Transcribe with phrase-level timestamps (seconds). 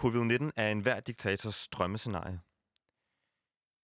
[0.00, 2.40] Covid-19 er enhver diktators drømmescenarie.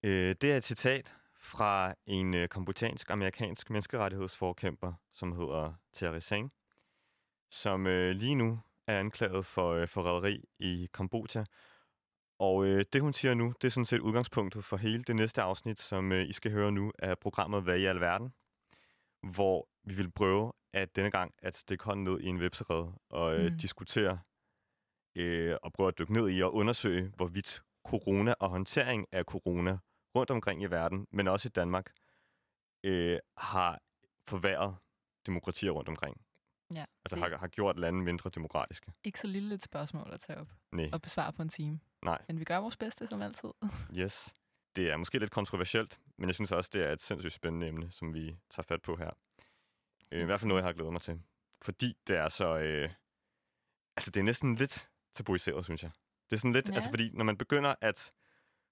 [0.03, 6.53] Øh, det er et citat fra en øh, kambodsjansk-amerikansk menneskerettighedsforkæmper, som hedder Thierry Seng,
[7.51, 11.45] som øh, lige nu er anklaget for øh, forræderi i Kambodja.
[12.39, 15.43] Og øh, det, hun siger nu, det er sådan set udgangspunktet for hele det næste
[15.43, 18.35] afsnit, som øh, I skal høre nu af programmet Hvad i alverden,
[19.35, 23.39] hvor vi vil prøve at denne gang at stikke hånden ned i en websered og
[23.39, 23.59] øh, mm.
[23.59, 24.19] diskutere
[25.15, 29.79] øh, og prøve at dykke ned i og undersøge, hvorvidt corona og håndtering af corona
[30.17, 31.93] rundt omkring i verden, men også i Danmark,
[32.85, 33.81] øh, har
[34.29, 34.77] forværret
[35.27, 36.21] demokratier rundt omkring.
[36.75, 38.93] Ja, altså har, har gjort lande mindre demokratiske.
[39.05, 40.91] Ikke så lille et spørgsmål at tage op Nej.
[40.93, 41.81] og besvare på en time.
[42.03, 42.23] Nej.
[42.29, 43.49] Men vi gør vores bedste, som altid.
[44.01, 44.35] yes.
[44.77, 47.91] Det er måske lidt kontroversielt, men jeg synes også, det er et sindssygt spændende emne,
[47.91, 49.11] som vi tager fat på her.
[50.13, 51.23] Øh, I hvert fald noget, jeg har glædet mig til.
[51.63, 52.59] Fordi det er så...
[52.59, 52.91] Øh,
[53.97, 55.91] altså, det er næsten lidt tabuiseret, synes jeg.
[56.31, 56.69] Det er sådan lidt...
[56.69, 56.75] Ja.
[56.75, 58.13] Altså, fordi når man begynder at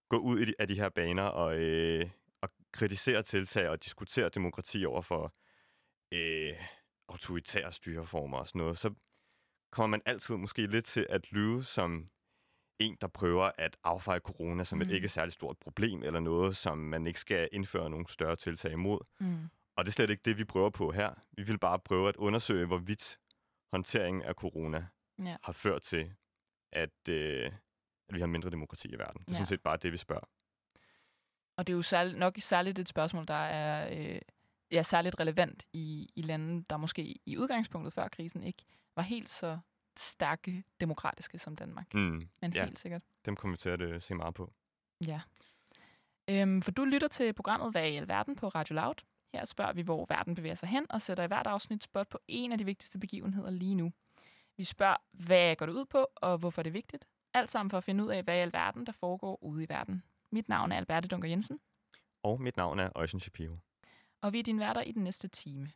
[0.08, 2.10] gå ud i de, af de her baner og, øh,
[2.42, 5.34] og kritisere tiltag og diskutere demokrati over for
[6.12, 6.56] øh,
[7.08, 8.94] autoritære styreformer og sådan noget, så
[9.72, 12.10] kommer man altid måske lidt til at lyde som
[12.78, 14.82] en, der prøver at affeje corona som mm.
[14.82, 18.72] et ikke særligt stort problem, eller noget, som man ikke skal indføre nogle større tiltag
[18.72, 18.98] imod.
[19.20, 19.48] Mm.
[19.77, 21.14] Og det er slet ikke det, vi prøver på her.
[21.32, 23.18] Vi vil bare prøve at undersøge, hvorvidt
[23.72, 24.86] håndteringen af corona
[25.18, 25.36] ja.
[25.42, 26.14] har ført til,
[26.72, 27.52] at, øh,
[28.08, 29.20] at vi har mindre demokrati i verden.
[29.20, 29.34] Det er ja.
[29.34, 30.28] sådan set bare det, vi spørger.
[31.56, 34.20] Og det er jo særlig, nok særligt et spørgsmål, der er øh,
[34.70, 38.64] ja, særligt relevant i, i lande, der måske i udgangspunktet før krisen ikke
[38.96, 39.58] var helt så
[39.96, 41.94] stærke demokratiske som Danmark.
[41.94, 43.02] Mm, Men ja, helt sikkert.
[43.24, 44.52] Dem kommer vi til at uh, se meget på.
[45.06, 45.20] Ja.
[46.30, 48.94] Øhm, for du lytter til programmet Hvad i alverden på Radio Loud.
[49.34, 52.18] Her spørger vi, hvor verden bevæger sig hen, og sætter i hvert afsnit spot på
[52.28, 53.92] en af de vigtigste begivenheder lige nu.
[54.57, 57.08] Vi spørger, hvad går det ud på, og hvorfor det er vigtigt?
[57.35, 60.02] Alt sammen for at finde ud af, hvad i alverden, der foregår ude i verden.
[60.30, 61.61] Mit navn er Alberte Dunker Jensen.
[62.23, 63.57] Og mit navn er Øjsen Shapiro.
[64.20, 65.68] Og vi er dine værter i den næste time.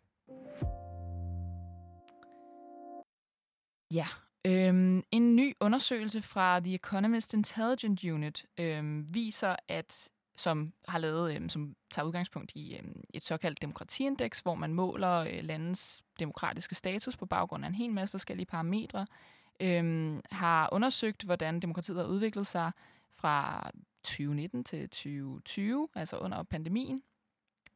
[3.90, 4.06] Ja,
[4.44, 11.34] øhm, en ny undersøgelse fra The Economist Intelligence Unit øhm, viser, at som har lavet,
[11.34, 12.82] øh, som tager udgangspunkt i øh,
[13.14, 17.90] et såkaldt demokratiindeks, hvor man måler øh, landets demokratiske status på baggrund af en hel
[17.90, 19.06] masse forskellige parametre,
[19.60, 22.72] øh, har undersøgt, hvordan demokratiet har udviklet sig
[23.16, 23.70] fra
[24.04, 27.02] 2019 til 2020, altså under pandemien.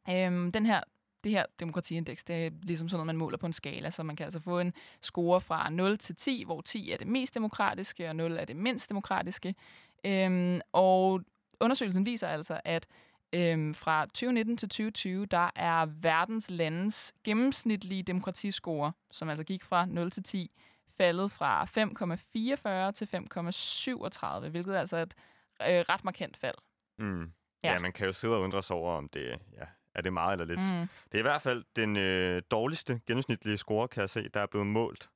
[0.08, 0.80] Øh, den her
[1.24, 4.16] det her demokratiindeks, det er ligesom sådan noget, man måler på en skala, så man
[4.16, 4.72] kan altså få en
[5.02, 8.56] score fra 0 til 10, hvor 10 er det mest demokratiske, og 0 er det
[8.56, 9.54] mindst demokratiske.
[10.04, 11.20] Øhm, og
[11.60, 12.86] undersøgelsen viser altså, at
[13.32, 19.86] øhm, fra 2019 til 2020, der er verdens landes gennemsnitlige demokratiscore, som altså gik fra
[19.86, 20.50] 0 til 10,
[20.96, 23.08] faldet fra 5,44 til
[24.44, 25.14] 5,37, hvilket er altså et
[25.62, 26.54] øh, ret markant fald.
[26.98, 27.32] Mm.
[27.64, 27.72] Ja.
[27.72, 30.32] ja, man kan jo sidde og undre sig over, om det ja, er det meget
[30.32, 30.80] eller lidt.
[30.80, 30.88] Mm.
[31.04, 34.46] Det er i hvert fald den øh, dårligste gennemsnitlige score, kan jeg se, der er
[34.46, 35.10] blevet målt,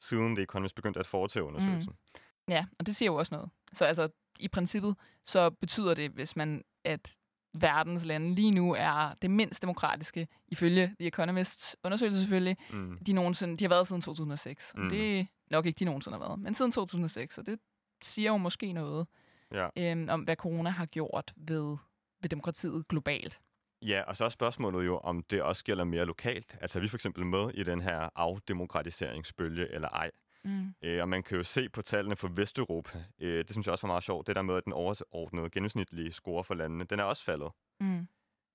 [0.00, 1.92] siden det Economist begyndte at foretage undersøgelsen.
[1.92, 2.52] Mm.
[2.52, 3.50] Ja, og det siger jo også noget.
[3.72, 4.08] Så altså,
[4.40, 7.16] i princippet, så betyder det, hvis man, at
[7.54, 12.98] verdens lande lige nu er det mindst demokratiske, ifølge The Economist undersøgelse selvfølgelig, mm.
[13.06, 14.72] de, nogensinde, de har været siden 2006.
[14.76, 14.88] Mm.
[14.88, 17.58] Det er nok ikke, de nogensinde har været, men siden 2006, og det
[18.02, 19.06] siger jo måske noget
[19.52, 19.68] ja.
[19.76, 21.76] øhm, om, hvad corona har gjort ved,
[22.20, 23.40] ved demokratiet globalt.
[23.82, 26.56] Ja, og så er spørgsmålet jo, om det også gælder mere lokalt.
[26.60, 30.10] Altså er vi for eksempel med i den her afdemokratiseringsbølge eller ej?
[30.48, 30.74] Mm.
[30.82, 33.04] Øh, og man kan jo se på tallene for Vesteuropa.
[33.18, 34.26] Øh, det synes jeg også var meget sjovt.
[34.26, 37.52] Det der med, at den overordnede gennemsnitlige score for landene, den er også faldet.
[37.80, 38.08] Mm.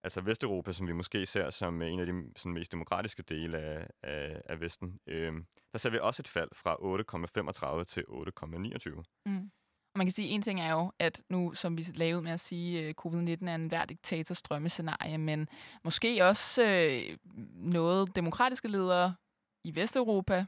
[0.03, 3.87] Altså Vesteuropa, som vi måske ser som en af de sådan, mest demokratiske dele af,
[4.03, 5.33] af, af Vesten, øh,
[5.71, 6.75] der ser vi også et fald fra
[7.79, 9.03] 8,35 til 8,29.
[9.25, 9.51] Mm.
[9.93, 12.39] Og man kan sige, en ting er jo, at nu, som vi lavede med at
[12.39, 15.49] sige, at øh, covid-19 er en hver diktators drømmescenarie, men
[15.83, 17.17] måske også øh,
[17.55, 19.15] noget demokratiske ledere
[19.63, 20.45] i Vesteuropa,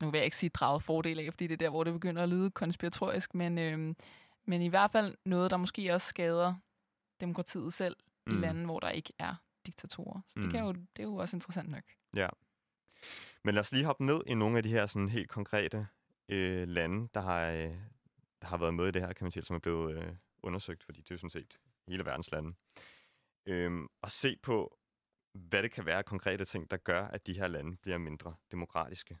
[0.00, 2.22] nu vil jeg ikke sige draget fordel af, fordi det er der, hvor det begynder
[2.22, 3.94] at lyde konspiratorisk, men, øh,
[4.44, 6.54] men i hvert fald noget, der måske også skader
[7.20, 7.96] demokratiet selv
[8.26, 8.32] mm.
[8.32, 9.34] i lande, hvor der ikke er
[9.66, 10.20] diktatorer.
[10.28, 10.42] Så mm.
[10.42, 11.82] det, kan jo, det er jo også interessant nok.
[12.16, 12.28] Ja.
[13.44, 15.86] Men lad os lige hoppe ned i nogle af de her sådan helt konkrete
[16.28, 17.74] øh, lande, der har, øh,
[18.42, 20.12] der har været med i det her, kan man sige, som er blevet øh,
[20.42, 21.58] undersøgt, fordi det er jo sådan set
[21.88, 22.54] hele verdens lande.
[23.46, 24.78] Øhm, og se på,
[25.34, 29.18] hvad det kan være konkrete ting, der gør, at de her lande bliver mindre demokratiske.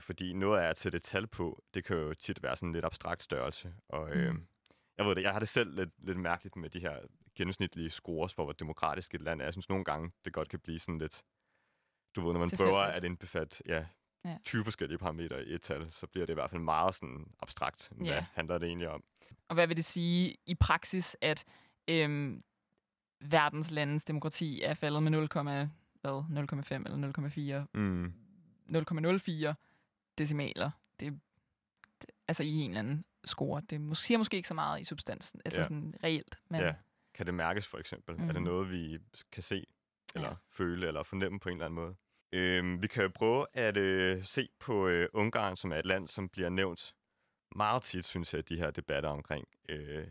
[0.00, 2.72] Fordi noget er at sætte et tal på, det kan jo tit være sådan en
[2.72, 3.74] lidt abstrakt størrelse.
[3.88, 4.46] Og øh, mm.
[4.98, 6.98] jeg ved det, jeg har det selv lidt, lidt mærkeligt med de her
[7.34, 9.44] gennemsnitlige scores for, hvor demokratisk et land er.
[9.44, 11.22] Jeg synes nogle gange, det godt kan blive sådan lidt,
[12.16, 13.86] du ved, når man prøver at indbefatte ja,
[14.24, 14.36] Ja.
[14.44, 17.88] 20 forskellige parametre i et tal, så bliver det i hvert fald meget sådan abstrakt.
[17.96, 18.26] Hvad Ja.
[18.32, 19.04] handler det egentlig om?
[19.48, 21.44] Og hvad vil det sige i praksis, at
[21.88, 22.42] øhm,
[23.20, 25.66] verdens landes demokrati er faldet med 0, hvad,
[26.04, 28.12] 0,5 eller 0,4 Mm.
[28.68, 29.54] 0,04
[30.18, 30.70] decimaler.
[31.00, 31.20] Det,
[32.00, 33.62] det, altså i en eller anden score.
[33.70, 35.64] Det må- siger måske ikke så meget i substansen, altså Ja.
[35.64, 36.38] sådan reelt.
[36.48, 36.74] Men, Ja.
[37.14, 38.16] Kan det mærkes for eksempel?
[38.16, 38.22] Mm.
[38.22, 38.44] Er det Mhm.
[38.50, 38.98] noget, vi
[39.32, 39.66] kan se,
[40.14, 40.34] eller Ja.
[40.50, 41.96] føle, eller fornemme på en eller anden måde?
[42.32, 46.08] Øhm, vi kan jo prøve at øh, se på øh, Ungarn, som er et land,
[46.08, 46.94] som bliver nævnt
[47.56, 50.06] meget tit, synes jeg, i de her debatter omkring øh,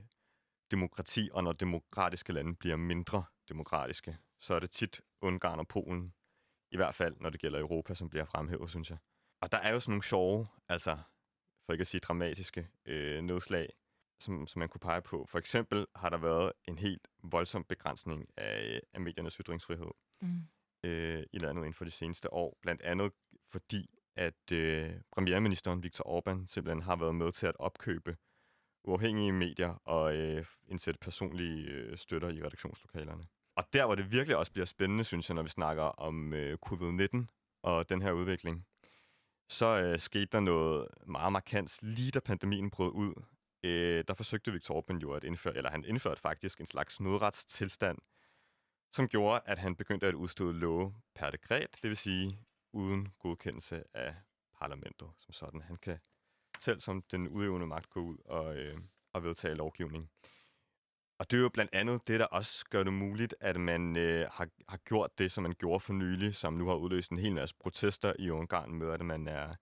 [0.71, 6.13] demokrati, og når demokratiske lande bliver mindre demokratiske, så er det tit Ungarn og Polen,
[6.71, 8.97] i hvert fald når det gælder Europa, som bliver fremhævet, synes jeg.
[9.41, 10.97] Og der er jo sådan nogle sjove, altså
[11.65, 13.69] for ikke at sige dramatiske, øh, nedslag,
[14.19, 15.25] som, som man kunne pege på.
[15.25, 19.91] For eksempel har der været en helt voldsom begrænsning af, af mediernes ytringsfrihed
[20.21, 20.41] mm,
[20.83, 22.57] øh, i landet inden for de seneste år.
[22.61, 23.11] Blandt andet
[23.51, 28.17] fordi, at øh, premierministeren Viktor Orbán simpelthen har været med til at opkøbe
[28.83, 33.23] uafhængige medier og øh, indsætte personlige øh, støtter i redaktionslokalerne.
[33.55, 36.57] Og der, hvor det virkelig også bliver spændende, synes jeg, når vi snakker om øh,
[36.65, 37.25] covid-19
[37.63, 38.65] og den her udvikling,
[39.49, 43.13] så øh, skete der noget meget markant lige da pandemien brød ud.
[43.63, 47.97] Øh, der forsøgte Viktor Orbán jo at indføre, eller han indførte faktisk en slags nødretstilstand,
[48.91, 52.39] som gjorde, at han begyndte at udstøde love per dekret, det vil sige
[52.73, 54.15] uden godkendelse af
[54.59, 55.61] parlamentet som sådan.
[55.61, 55.99] Han kan
[56.59, 58.77] selv som den udøvende magt gå ud og, øh,
[59.13, 60.09] og vedtage lovgivning.
[61.19, 64.27] Og det er jo blandt andet det, der også gør det muligt, at man øh,
[64.31, 67.33] har, har gjort det, som man gjorde for nylig, som nu har udløst en hel
[67.35, 69.55] masse protester i Ungarn med, at man er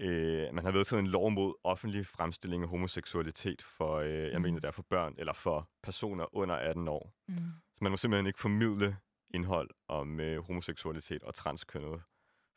[0.00, 4.42] øh, man har vedtaget en lov mod offentlig fremstilling af homoseksualitet for, øh, jeg Mm.
[4.42, 7.12] mener, der for børn eller for personer under 18 år.
[7.28, 7.34] mm,
[7.74, 8.96] Så man må simpelthen ikke formidle
[9.34, 12.02] indhold om øh, homoseksualitet og transkønnet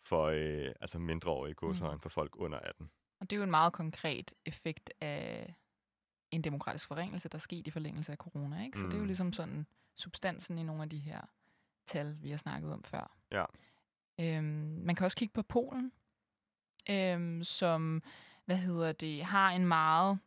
[0.06, 2.00] for øh, altså mindreårige gåsøjne Mm.
[2.02, 2.92] for folk under 18.
[3.22, 5.54] og det er jo en meget konkret effekt af
[6.32, 8.64] en demokratisk forringelse, der er sket i forlængelse af corona.
[8.64, 8.80] Ikke?
[8.80, 9.08] Så det er jo Mm.
[9.08, 11.22] ligesom sådan substansen i nogle af de her
[11.86, 13.18] tal, vi har snakket om før.
[13.32, 13.46] Ja.
[14.20, 15.92] Øhm, man kan også kigge på Polen,
[16.90, 18.04] øhm, som
[18.46, 20.20] hvad hedder det, har en meget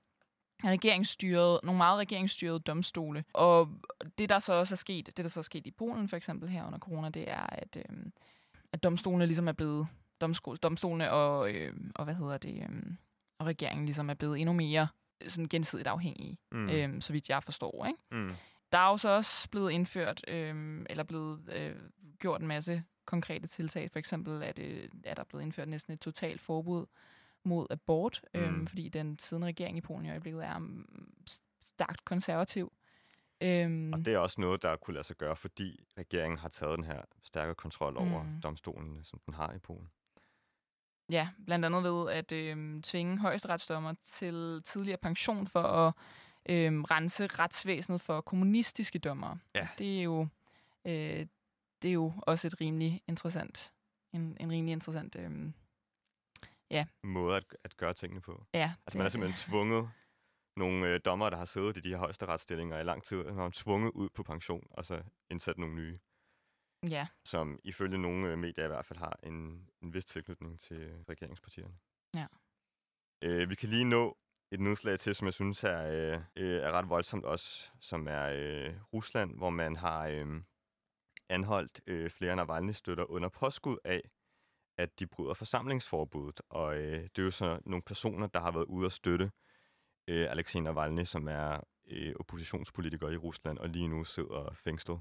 [0.64, 3.24] regeringsstyret, nogle meget regeringsstyrede domstole.
[3.32, 3.68] Og
[4.18, 6.48] det, der så også er sket, det der så er sket i Polen for eksempel
[6.48, 8.12] her under corona, det er, at, øhm,
[8.72, 9.86] at domstolene ligesom er blevet,
[10.62, 12.96] domstolene og, øhm, og hvad hedder det, øhm,
[13.38, 14.88] og regeringen ligesom er blevet endnu mere
[15.28, 16.68] sådan gensidigt afhængige, Mm.
[16.70, 17.86] øhm, så vidt jeg forstår.
[17.86, 17.98] Ikke?
[18.10, 18.32] Mm.
[18.72, 21.76] Der er jo så også blevet indført, øhm, eller blevet øh,
[22.18, 23.90] gjort en masse konkrete tiltag.
[23.90, 26.86] For eksempel er, det, er der blevet indført næsten et totalt forbud
[27.44, 28.66] mod abort, øhm, Mm.
[28.66, 31.16] fordi den siddende regering i Polen i øjeblikket er mm,
[31.62, 32.72] stærkt konservativ.
[33.40, 36.76] Øhm, Og det er også noget, der kunne lade sig gøre, fordi regeringen har taget
[36.78, 38.40] den her stærkere kontrol over Mm.
[38.40, 39.90] domstolen, som den har i Polen.
[41.10, 45.92] Ja, blandt andet ved at øhm, tvinge højesteretsdommer til tidligere pension for at
[46.48, 49.38] øhm, rense retsvæsenet for kommunistiske dommere.
[49.54, 49.68] Ja.
[49.78, 50.28] Det er jo
[50.84, 51.26] øh,
[51.82, 53.72] det er jo også et rimelig interessant
[54.14, 55.54] en, en rimelig interessant øhm,
[57.02, 58.46] Måde at, at gøre tingene på.
[58.54, 58.72] ja.
[58.86, 59.90] Altså man er simpelthen tvunget
[60.56, 63.90] nogle øh, dommer, der har siddet i de her højesteretsstillinger i lang tid, har tvunget
[63.90, 65.98] ud på pension, og så indsat nogle nye,
[66.90, 71.04] ja, som ifølge nogle øh, medier i hvert fald har en, en vis tilknytning til
[71.08, 71.74] regeringspartierne.
[72.14, 72.26] Ja.
[73.22, 74.18] Øh, vi kan lige nå
[74.52, 78.24] et nedslag til, som jeg synes er, øh, øh, er ret voldsomt også, som er
[78.24, 80.42] øh, Rusland, hvor man har øh,
[81.28, 84.10] anholdt øh, flere Navalny-støtter under påskud af,
[84.78, 86.40] at de bryder forsamlingsforbuddet.
[86.48, 89.30] Og øh, det er jo så nogle personer, der har været ude at støtte
[90.08, 95.00] øh, Alexei Navalny, som er øh, oppositionspolitiker i Rusland, og lige nu sidder fængslet.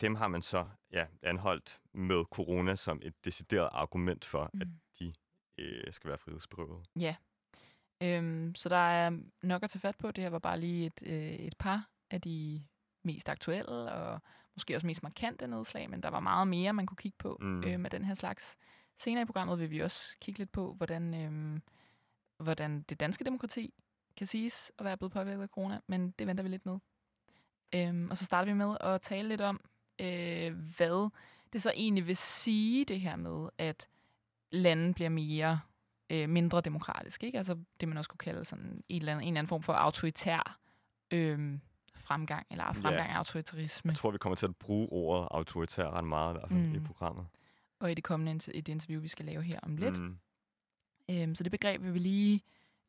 [0.00, 4.60] Dem har man så ja, anholdt med corona som et decideret argument for, mm.
[4.60, 5.12] at de
[5.58, 6.86] øh, skal være frihedsberøvet.
[6.96, 7.16] ja.
[8.02, 10.10] Øhm, så der er nok at tage fat på.
[10.10, 12.64] Det her var bare lige et, øh, et par af de
[13.04, 14.22] mest aktuelle og
[14.56, 17.64] måske også mest markante nedslag, men der var meget mere, man kunne kigge på mm.
[17.64, 18.58] øh, med den her slags.
[18.98, 21.60] Senere i programmet vil vi også kigge lidt på, hvordan, øh,
[22.44, 23.74] hvordan det danske demokrati
[24.16, 26.78] kan siges at være blevet påvirket af corona, men det venter vi lidt med.
[27.74, 29.60] Øhm, og så starter vi med at tale lidt om,
[29.98, 31.10] øh, hvad
[31.52, 33.88] det så egentlig vil sige, det her med, at
[34.50, 35.60] lande bliver mere
[36.10, 37.26] øh, mindre demokratiske.
[37.26, 37.38] Ikke?
[37.38, 39.72] Altså det, man også kunne kalde sådan en eller anden, en eller anden form for
[39.72, 40.58] autoritær
[41.10, 41.58] øh,
[41.94, 43.90] fremgang, eller fremgang af autoritarisme.
[43.90, 46.74] Jeg tror, vi kommer til at bruge ordet autoritær ret meget, i hvert fald mm.
[46.74, 46.84] i Mm.
[46.84, 47.26] programmet.
[47.80, 49.98] Og i det kommende inter- et interview, vi skal lave her om lidt.
[50.00, 50.18] Mm.
[51.10, 52.42] Øhm, så det begreb vil vi lige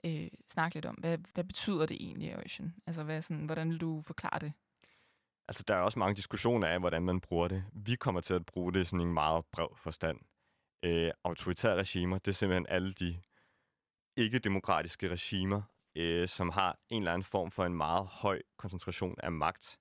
[0.03, 0.95] øh, snakke lidt om.
[0.95, 2.73] Hvad, hvad betyder det egentlig, Ocean?
[2.87, 4.53] Altså, hvad, sådan, hvordan vil du forklare det?
[5.49, 7.63] Altså, der er også mange diskussioner af, hvordan man bruger det.
[7.73, 10.19] Vi kommer til at bruge det i sådan en meget bred forstand.
[10.83, 13.21] øh, autoritære regimer, det er simpelthen alle de
[14.17, 15.61] ikke-demokratiske regimer,
[15.95, 19.79] øh, som har en eller anden form for en meget høj koncentration af magt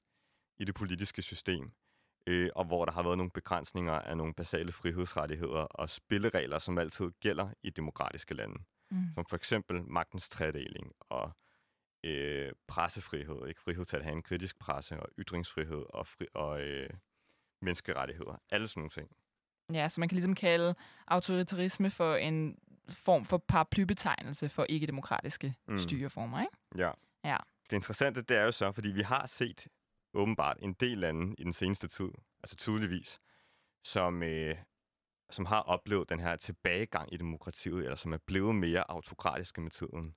[0.58, 1.72] i det politiske system,
[2.26, 6.78] øh, og hvor der har været nogle begrænsninger af nogle basale frihedsrettigheder og spilleregler, som
[6.78, 8.58] altid gælder i demokratiske lande.
[8.90, 9.02] Mm.
[9.14, 11.32] Som for eksempel magtens tredeling og
[12.08, 16.60] øh, pressefrihed, ikke frihed til at have en kritisk presse og ytringsfrihed og, fri, og
[16.60, 16.90] øh,
[17.60, 18.40] menneskerettigheder.
[18.50, 19.10] Alle sådan nogle ting.
[19.72, 20.74] Ja, så man kan ligesom kalde
[21.06, 25.78] autoritarisme for en form for paraplybetegnelse for ikke-demokratiske mm.
[25.78, 26.56] styreformer, ikke?
[26.78, 26.90] Ja.
[27.24, 27.36] ja.
[27.70, 29.66] Det interessante, det er jo så, fordi vi har set
[30.14, 32.08] åbenbart en del lande i den seneste tid,
[32.42, 33.20] altså tydeligvis,
[33.84, 34.56] som, øh,
[35.30, 39.70] som har oplevet den her tilbagegang i demokratiet, eller som er blevet mere autokratiske med
[39.70, 40.14] tiden.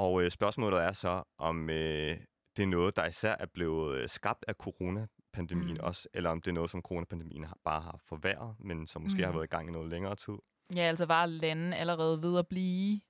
[0.00, 2.16] Og øh, spørgsmålet er så, om øh,
[2.56, 5.86] det er noget, der især er blevet øh, skabt af coronapandemien mm.
[5.86, 9.24] også, eller om det er noget, som coronapandemien bare har forværret, men som måske mm.
[9.24, 10.34] har været i gang i noget længere tid.
[10.74, 13.00] Ja, altså var lande allerede ved at blive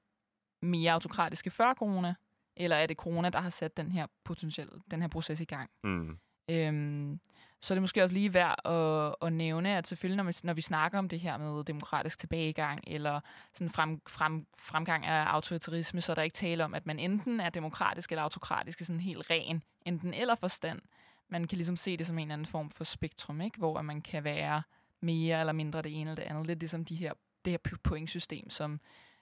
[0.63, 2.15] mere autokratiske før corona,
[2.57, 5.71] eller er det corona, der har sat den her potentielle, den her proces i gang?
[5.85, 6.19] Mm.
[6.51, 7.21] Øhm,
[7.61, 10.53] så er det måske også lige værd at, at nævne, at selvfølgelig, når vi, når
[10.53, 13.21] vi snakker om det her med demokratisk tilbagegang, eller
[13.55, 17.41] sådan frem, frem, fremgang af autoritarisme, så er der ikke tale om, at man enten
[17.41, 20.81] er demokratisk eller autokratisk i sådan helt ren enten eller forstand.
[21.29, 23.59] Man kan ligesom se det som en eller anden form for spektrum, ikke?
[23.59, 24.63] hvor man kan være
[25.01, 26.47] mere eller mindre det ene eller det andet.
[26.47, 27.13] Lidt ligesom de her,
[27.45, 28.81] det her pointsystem, som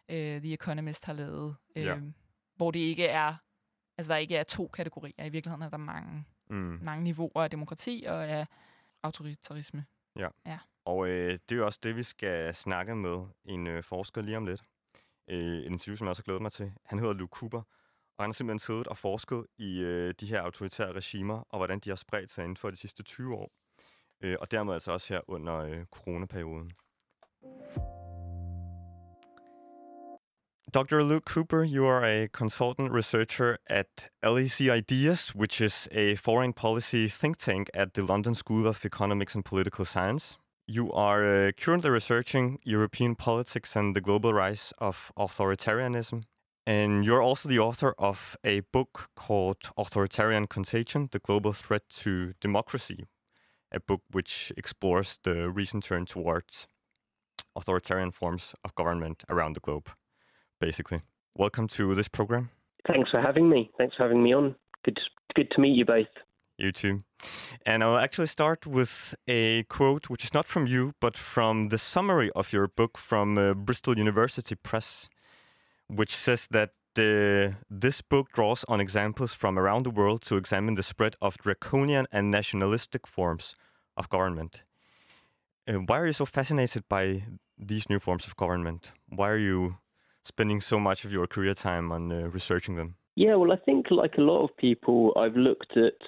[0.09, 1.97] øh, The Economist har lavet, øh, ja.
[2.57, 3.35] hvor det ikke er,
[3.99, 5.25] altså der ikke er to kategorier.
[5.25, 6.79] I virkeligheden er der mange mm.
[6.83, 8.47] mange niveauer af demokrati og af
[9.03, 9.85] autoritarisme.
[10.17, 10.59] Ja, ja.
[10.85, 14.37] og øh, det er jo også det, vi skal snakke med en øh, forsker lige
[14.37, 14.65] om lidt.
[15.29, 16.73] Øh, et interview, som jeg også har glædet mig til.
[16.85, 17.63] Han hedder Luke Cooper,
[18.19, 21.79] og han har simpelthen siddet og forsket i øh, de her autoritære regimer, og hvordan
[21.79, 23.51] de har spredt sig inden for de sidste 20 år.
[24.21, 26.73] Øh, og dermed altså også her under øh, coronaperioden.
[30.71, 31.03] Dr.
[31.03, 37.09] Luke Cooper, you are a consultant researcher at LEC Ideas, which is a foreign policy
[37.09, 40.37] think tank at the London School of Economics and Political Science.
[40.67, 46.25] You are uh, currently researching European politics and the global rise of authoritarianism.
[46.67, 52.35] And you're also the author of a book called Authoritarian Contagion The Global Threat to
[52.43, 53.07] Democracy,
[53.73, 56.69] a book which explores the recent turn towards
[57.57, 59.89] authoritarian forms of government around the globe
[60.61, 61.03] basically.
[61.37, 62.51] Welcome to this program.
[62.87, 63.71] Thanks for having me.
[63.79, 64.55] Thanks for having me on.
[64.85, 64.99] Good,
[65.35, 66.07] good to meet you both.
[66.59, 67.05] You too.
[67.65, 71.79] And I'll actually start with a quote, which is not from you, but from the
[71.79, 75.09] summary of your book from uh, Bristol University Press,
[75.89, 80.75] which says that uh, this book draws on examples from around the world to examine
[80.75, 83.55] the spread of draconian and nationalistic forms
[83.97, 84.63] of government.
[85.69, 87.23] Uh, why are you so fascinated by
[87.57, 88.91] these new forms of government?
[89.09, 89.77] Why are you
[90.29, 92.95] spending so much of your career time on uh, researching them?
[93.17, 95.99] Yeah, well, I think like a lot of people, I've looked at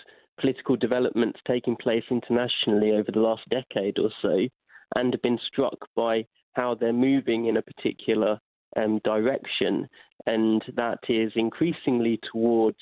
[0.41, 4.47] political developments taking place internationally over the last decade or so
[4.95, 8.39] and have been struck by how they're moving in a particular
[8.77, 9.89] um, direction,
[10.27, 12.79] and that is increasingly towards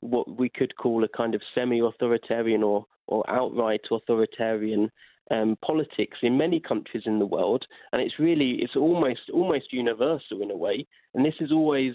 [0.00, 4.90] what we could call a kind of semi-authoritarian or or outright authoritarian
[5.30, 10.42] um, politics in many countries in the world, and it's really it's almost almost universal
[10.42, 10.86] in a way.
[11.14, 11.94] And this is always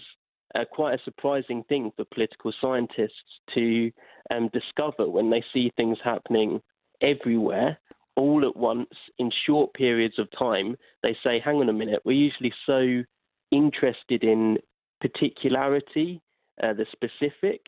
[0.55, 3.91] uh, quite a surprising thing for political scientists to
[4.31, 6.61] um, discover when they see things happening
[7.01, 7.77] everywhere
[8.15, 10.75] all at once in short periods of time.
[11.01, 13.03] They say, "Hang on a minute, we're usually so
[13.51, 14.59] interested in
[15.01, 16.21] particularity,
[16.61, 17.61] uh, the specific."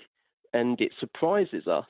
[0.53, 1.87] And it surprises us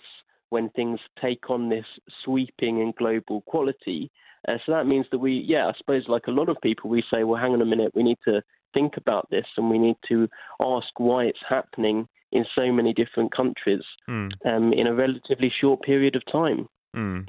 [0.55, 1.85] when things take on this
[2.24, 4.09] sweeping and global quality.
[4.47, 7.03] Uh, so that means that we, yeah, I suppose like a lot of people, we
[7.12, 8.41] say, well, hang on a minute, we need to
[8.74, 10.29] think about this and we need to
[10.62, 14.31] ask why it's happening in so many different countries mm.
[14.45, 16.69] um, in a relatively short period of time.
[16.95, 17.27] Mm.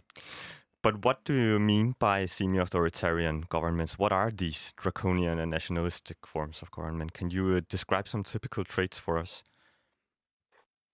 [0.84, 3.98] But what do you mean by semi authoritarian governments?
[3.98, 7.12] What are these draconian and nationalistic forms of government?
[7.12, 9.42] Can you uh, describe some typical traits for us?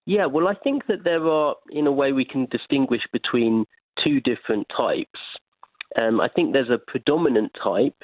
[0.05, 3.67] Yeah, well, I think that there are, in a way, we can distinguish between
[4.03, 5.21] two different types.
[5.97, 8.03] Um, I think there's a predominant type,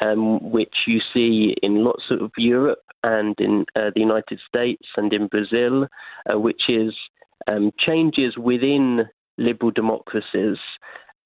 [0.00, 5.12] um, which you see in lots of Europe and in uh, the United States and
[5.12, 5.86] in Brazil,
[6.32, 6.94] uh, which is
[7.48, 10.58] um, changes within liberal democracies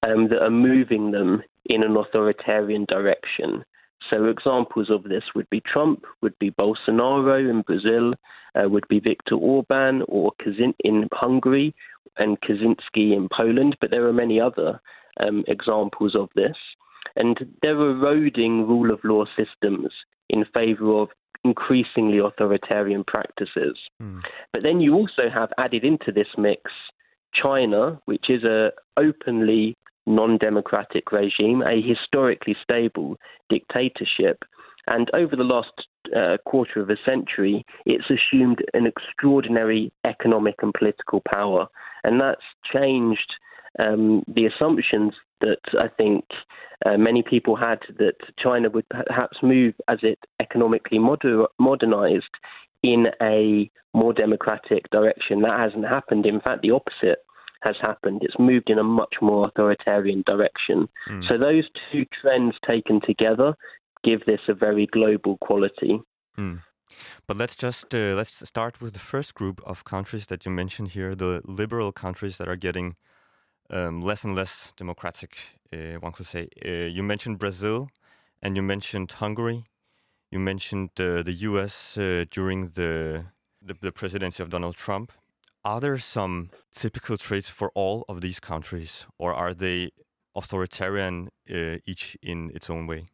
[0.03, 3.63] um, that are moving them in an authoritarian direction.
[4.09, 8.11] So examples of this would be Trump, would be Bolsonaro in Brazil,
[8.55, 11.73] uh, would be Viktor Orban or Kazin in Hungary
[12.17, 14.79] and Kaczynski in Poland, but there are many other
[15.19, 16.55] um, examples of this.
[17.15, 19.91] And they're eroding rule of law systems
[20.29, 21.09] in favor of
[21.43, 23.77] increasingly authoritarian practices.
[24.01, 24.21] Mm.
[24.51, 26.71] But then you also have added into this mix
[27.33, 33.17] China, which is a openly non-democratic regime, a historically stable
[33.49, 34.43] dictatorship.
[34.87, 35.71] And over the last
[36.15, 41.67] uh, quarter of a century, it's assumed an extraordinary economic and political power.
[42.03, 43.33] And that's changed
[43.79, 46.25] um, the assumptions that I think
[46.85, 52.23] uh, many people had that China would perhaps move as it economically moder- modernized
[52.83, 55.41] in a more democratic direction.
[55.41, 56.25] That hasn't happened.
[56.25, 57.19] In fact, the opposite
[57.65, 58.21] has happened.
[58.21, 60.87] It's moved in a much more authoritarian direction.
[61.09, 61.27] Mm.
[61.27, 63.53] So those two trends taken together
[64.03, 65.99] give this a very global quality.
[66.37, 66.61] Mm.
[67.27, 70.89] But let's just uh, let's start with the first group of countries that you mentioned
[70.89, 72.95] here, the liberal countries that are getting
[73.69, 75.31] um, less and less democratic.
[75.73, 76.47] Uh, one could say.
[76.63, 77.89] Uh, you mentioned Brazil,
[78.41, 79.65] and you mentioned Hungary.
[80.31, 81.97] You mentioned uh, the U.S.
[81.97, 83.25] Uh, during the,
[83.61, 85.11] the the presidency of Donald Trump.
[85.65, 89.89] Are there some typical traits for all of these countries, or are they
[90.35, 93.07] authoritarian uh, each in its own way?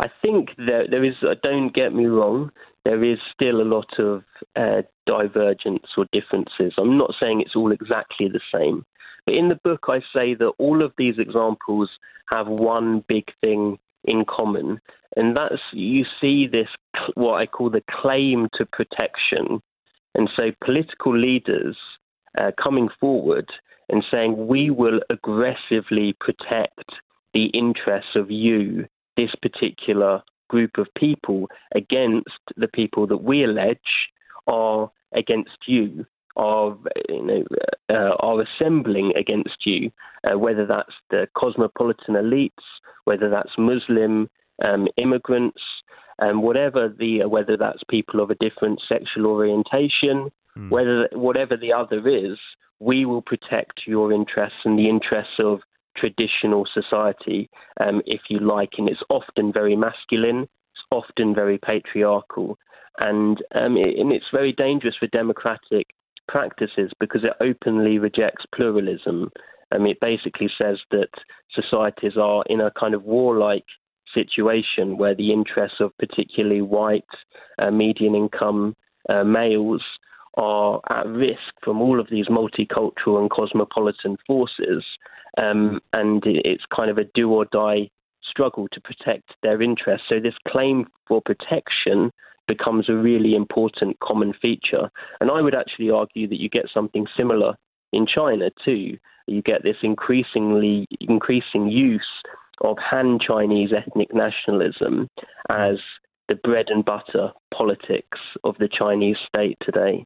[0.00, 2.50] I think that there is, uh, don't get me wrong,
[2.84, 4.24] there is still a lot of
[4.56, 6.74] uh, divergence or differences.
[6.76, 8.84] I'm not saying it's all exactly the same.
[9.24, 11.90] But in the book, I say that all of these examples
[12.28, 14.80] have one big thing in common,
[15.14, 16.68] and that's you see this,
[17.14, 19.60] what I call the claim to protection.
[20.18, 21.76] And so political leaders
[22.36, 23.48] uh, coming forward
[23.88, 26.90] and saying, we will aggressively protect
[27.34, 33.78] the interests of you this particular group of people against the people that we allege
[34.48, 36.76] are against you, are
[37.08, 37.44] you know
[37.88, 39.88] uh, are assembling against you,
[40.24, 42.66] uh, whether that's the cosmopolitan elites,
[43.04, 44.28] whether that's Muslim
[44.64, 45.60] um, immigrants,
[46.20, 50.70] um, whatever the whether that's people of a different sexual orientation, mm.
[50.70, 52.38] whether whatever the other is,
[52.80, 55.60] we will protect your interests and the interests of
[55.96, 57.50] traditional society,
[57.80, 62.56] um, if you like, and it's often very masculine, it's often very patriarchal,
[62.98, 65.88] and, um, it, and it's very dangerous for democratic
[66.28, 69.30] practices because it openly rejects pluralism.
[69.72, 71.08] Um, it basically says that
[71.52, 73.64] societies are in a kind of warlike
[74.14, 77.04] situation where the interests of particularly white,
[77.58, 78.76] uh, median income
[79.08, 79.82] uh, males
[80.36, 84.84] are at risk from all of these multicultural and cosmopolitan forces.
[85.36, 87.90] Um, and it's kind of a do or die
[88.28, 90.06] struggle to protect their interests.
[90.08, 92.12] So this claim for protection
[92.46, 94.90] becomes a really important common feature.
[95.20, 97.56] And I would actually argue that you get something similar
[97.92, 98.98] in China too.
[99.26, 102.06] You get this increasingly increasing use
[102.62, 105.08] of Han Chinese ethnic nationalism
[105.48, 105.76] as
[106.28, 110.04] the bread and butter politics of the Chinese state today.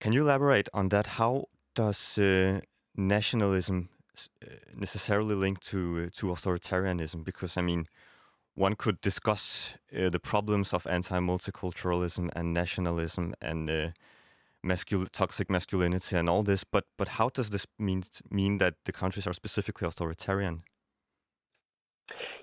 [0.00, 1.06] Can you elaborate on that?
[1.06, 2.60] How does uh,
[2.96, 3.88] nationalism
[4.42, 7.24] uh, necessarily link to uh, to authoritarianism?
[7.24, 7.86] Because I mean,
[8.54, 13.90] one could discuss uh, the problems of anti-multiculturalism and nationalism and uh,
[14.64, 18.92] mascul- toxic masculinity and all this, but but how does this mean mean that the
[18.92, 20.62] countries are specifically authoritarian?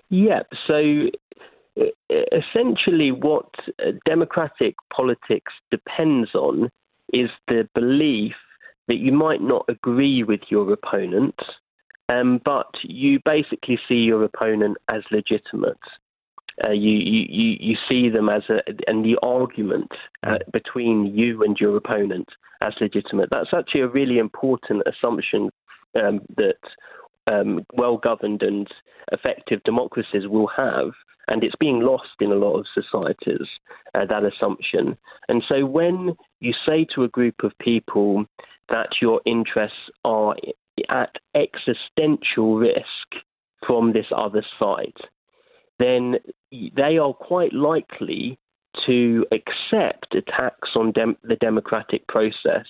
[0.08, 1.10] Yeah, so
[2.32, 3.50] essentially, what
[4.06, 6.70] democratic politics depends on
[7.12, 8.34] is the belief
[8.88, 11.34] that you might not agree with your opponent,
[12.08, 15.78] um, but you basically see your opponent as legitimate.
[16.64, 19.90] Uh, you, you, you see them as a, and the argument
[20.26, 22.28] uh, between you and your opponent
[22.62, 23.28] as legitimate.
[23.30, 25.50] That's actually a really important assumption
[25.94, 26.56] um, that
[27.26, 28.68] um, well governed and
[29.12, 30.90] effective democracies will have
[31.28, 33.48] and it's being lost in a lot of societies,
[33.94, 34.96] uh, that assumption.
[35.28, 38.24] And so when you say to a group of people
[38.68, 40.36] that your interests are
[40.88, 43.24] at existential risk
[43.66, 44.96] from this other side,
[45.78, 46.16] then
[46.50, 48.38] they are quite likely
[48.86, 52.66] to accept attacks on dem- the democratic process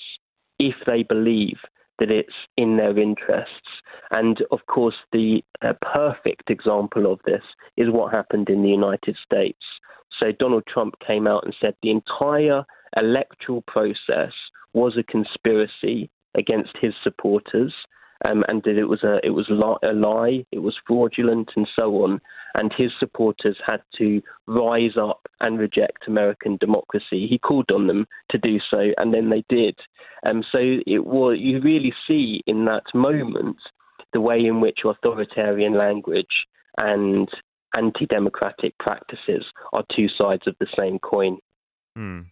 [0.58, 1.58] if they believe
[1.98, 3.68] that it's in their interests.
[4.10, 7.42] And of course, the uh, perfect example of this
[7.76, 9.62] is what happened in the United States.
[10.20, 12.64] So Donald Trump came out and said the entire
[12.96, 14.32] electoral process
[14.72, 17.74] was a conspiracy against his supporters
[18.24, 22.02] um, and that it was a it was a lie, it was fraudulent, and so
[22.02, 22.20] on.
[22.54, 27.26] And his supporters had to rise up and reject American democracy.
[27.28, 29.76] He called on them to do so, and then they did.
[30.24, 33.58] Um, so it was you really see in that moment
[34.12, 36.46] the way in which authoritarian language
[36.78, 37.28] and
[37.76, 41.38] anti democratic practices are two sides of the same coin.
[41.98, 42.26] Mm.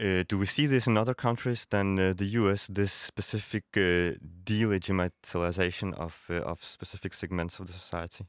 [0.00, 4.16] Uh, do we see this in other countries than uh, the US, this specific uh,
[4.44, 8.24] delegitimization of, uh, of specific segments of the society?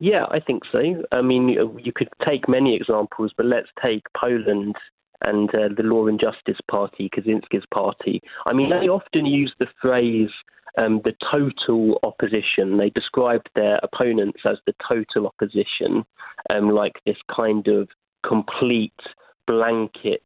[0.00, 0.80] Yeah, I think so.
[1.12, 4.74] I mean, you could take many examples, but let's take Poland
[5.22, 8.20] and uh, the Law and Justice Party, Kaczynski's party.
[8.46, 10.30] I mean, they often use the phrase
[10.76, 12.76] um, the total opposition.
[12.76, 16.04] They described their opponents as the total opposition,
[16.50, 17.88] um, like this kind of
[18.26, 18.92] complete
[19.46, 20.24] blanket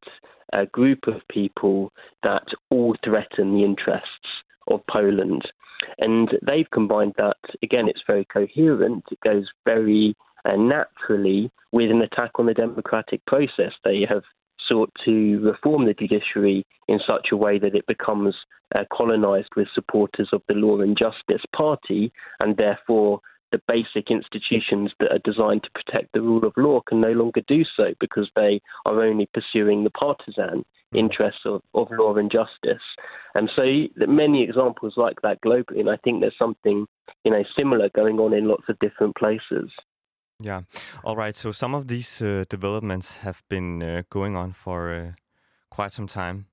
[0.53, 4.29] uh, group of people that all threaten the interests
[4.69, 5.43] of Poland.
[5.99, 12.03] And they've combined that, again, it's very coherent, it goes very uh, naturally with an
[12.03, 13.73] attack on the democratic process.
[13.85, 14.23] They have
[14.69, 18.35] sought to reform the judiciary in such a way that it becomes
[18.75, 23.21] uh, colonized with supporters of the Law and Justice Party, and therefore
[23.53, 27.41] the basic institutions that are designed to protect the rule of law can no longer
[27.47, 32.83] do so because they are only pursuing the partisan interests of, of law and justice.
[33.35, 33.65] And so
[34.07, 36.87] many examples like that globally, and I think there's something
[37.25, 39.71] you know similar going on in lots of different places.
[40.41, 40.63] Yeah.
[41.05, 41.37] All right.
[41.37, 45.13] So some of these uh, developments have been uh, going on for uh,
[45.71, 46.47] quite some time,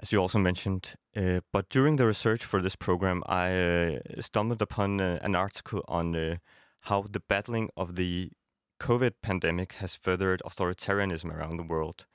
[0.00, 0.94] as you also mentioned.
[1.16, 5.84] Uh, but during the research for this program, I uh, stumbled upon uh, an article
[5.88, 6.38] on
[6.82, 8.30] how the battling of the
[8.80, 12.06] COVID pandemic has furthered authoritarianism around the world.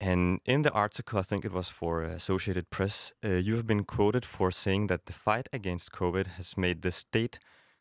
[0.00, 4.24] And in the article, I think it was for Associated Press, you have been quoted
[4.24, 7.38] for saying that the fight against COVID has made the state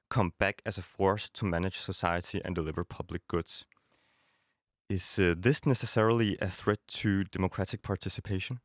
[0.09, 3.65] come back as a force to manage society and deliver public goods.
[4.89, 8.59] Is uh, this necessarily a threat to democratic participation?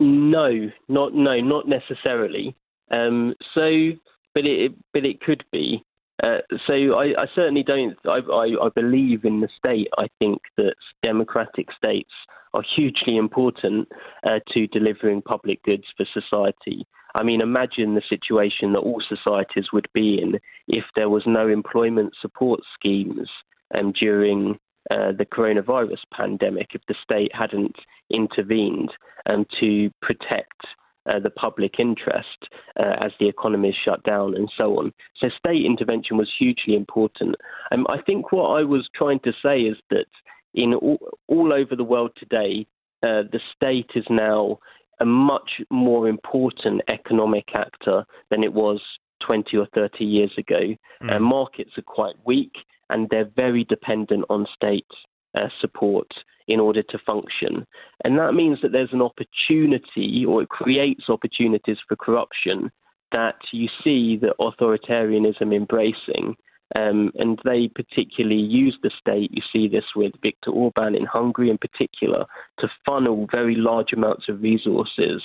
[0.00, 2.56] No, not no, not necessarily.
[2.90, 3.90] Um, so,
[4.34, 5.84] but it but it could be.
[6.22, 7.96] Uh, so I, I, certainly don't.
[8.04, 9.88] I, I, I, believe in the state.
[9.98, 12.10] I think that democratic states
[12.54, 13.88] are hugely important
[14.24, 16.86] uh, to delivering public goods for society.
[17.16, 21.48] I mean, imagine the situation that all societies would be in if there was no
[21.48, 23.28] employment support schemes
[23.76, 24.58] um, during
[24.90, 27.76] uh, the coronavirus pandemic, if the state hadn't
[28.10, 28.90] intervened
[29.26, 30.60] um, to protect
[31.06, 34.92] uh, the public interest uh, as the economy is shut down and so on.
[35.20, 37.36] So state intervention was hugely important.
[37.72, 40.06] Um, I think what I was trying to say is that
[40.54, 42.66] in all, all over the world today,
[43.02, 44.58] uh, the state is now
[45.00, 48.80] a much more important economic actor than it was
[49.26, 50.74] 20 or 30 years ago.
[51.02, 51.20] Mm.
[51.20, 52.52] Markets are quite weak
[52.90, 54.86] and they're very dependent on state
[55.34, 56.08] uh, support
[56.46, 57.66] in order to function.
[58.04, 62.70] And that means that there's an opportunity or it creates opportunities for corruption
[63.12, 66.36] that you see the authoritarianism embracing.
[66.76, 69.30] Um, and they particularly use the state.
[69.32, 72.24] You see this with Viktor Orban in Hungary, in particular,
[72.58, 75.22] to funnel very large amounts of resources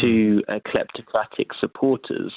[0.00, 2.32] to uh, kleptocratic supporters.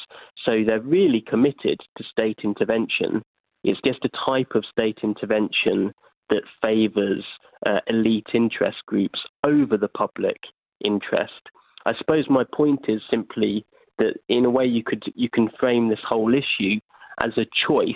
[0.45, 3.21] So they're really committed to state intervention.
[3.65, 5.91] It's just a type of state intervention
[6.29, 7.25] that favours
[7.65, 10.37] uh, elite interest groups over the public
[10.83, 11.49] interest.
[11.85, 13.65] I suppose my point is simply
[13.97, 16.79] that in a way you could you can frame this whole issue
[17.19, 17.95] as a choice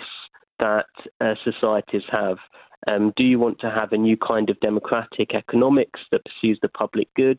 [0.58, 0.86] that
[1.20, 2.38] uh, societies have.
[2.88, 6.68] Um, do you want to have a new kind of democratic economics that pursues the
[6.68, 7.38] public good,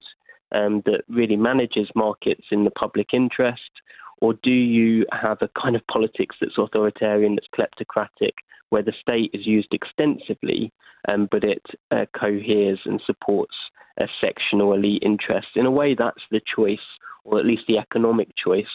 [0.53, 3.71] um, that really manages markets in the public interest?
[4.21, 8.33] Or do you have a kind of politics that's authoritarian, that's kleptocratic,
[8.69, 10.71] where the state is used extensively,
[11.07, 13.55] um, but it uh, coheres and supports
[13.99, 15.51] a sectional elite interests?
[15.55, 16.79] In a way, that's the choice,
[17.23, 18.65] or at least the economic choice,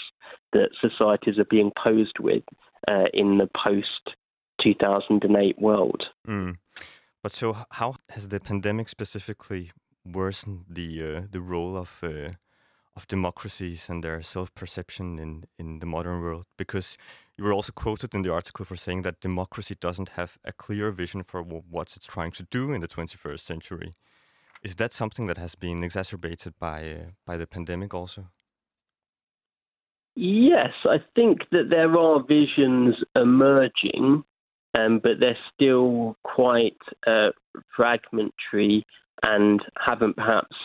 [0.52, 2.42] that societies are being posed with
[2.88, 4.16] uh, in the post
[4.62, 6.04] 2008 world.
[6.26, 6.56] Mm.
[7.22, 9.72] But so, how has the pandemic specifically
[10.04, 12.30] worsened the uh, the role of uh,
[12.96, 16.46] of democracies and their self perception in in the modern world?
[16.56, 16.96] Because
[17.36, 20.90] you were also quoted in the article for saying that democracy doesn't have a clear
[20.90, 23.94] vision for what it's trying to do in the 21st century.
[24.62, 28.28] Is that something that has been exacerbated by uh, by the pandemic also?
[30.14, 34.24] Yes, I think that there are visions emerging
[34.76, 37.30] um, but they're still quite uh,
[37.74, 38.84] fragmentary
[39.22, 40.56] and haven't perhaps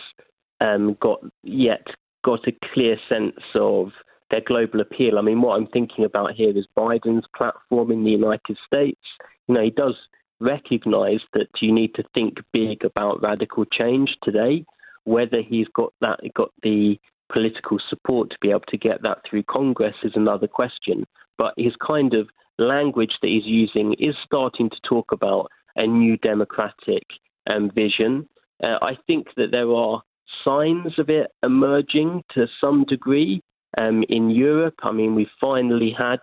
[0.60, 1.86] um, got yet
[2.22, 3.90] got a clear sense of
[4.30, 5.18] their global appeal.
[5.18, 9.00] I mean, what I'm thinking about here is Biden's platform in the United States.
[9.46, 9.94] You know, he does
[10.40, 14.64] recognize that you need to think big about radical change today.
[15.04, 16.98] Whether he's got that got the
[17.32, 21.04] political support to be able to get that through Congress is another question.
[21.38, 26.16] But his kind of language that he's using is starting to talk about a new
[26.18, 27.04] democratic
[27.48, 28.28] um, vision.
[28.62, 30.02] Uh, I think that there are
[30.44, 33.42] signs of it emerging to some degree
[33.78, 34.74] um, in Europe.
[34.82, 36.20] I mean, we finally had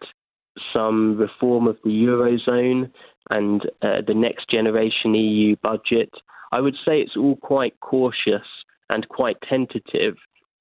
[0.74, 2.92] some reform of the Eurozone
[3.30, 6.10] and uh, the next generation EU budget.
[6.52, 8.48] I would say it's all quite cautious
[8.90, 10.16] and quite tentative.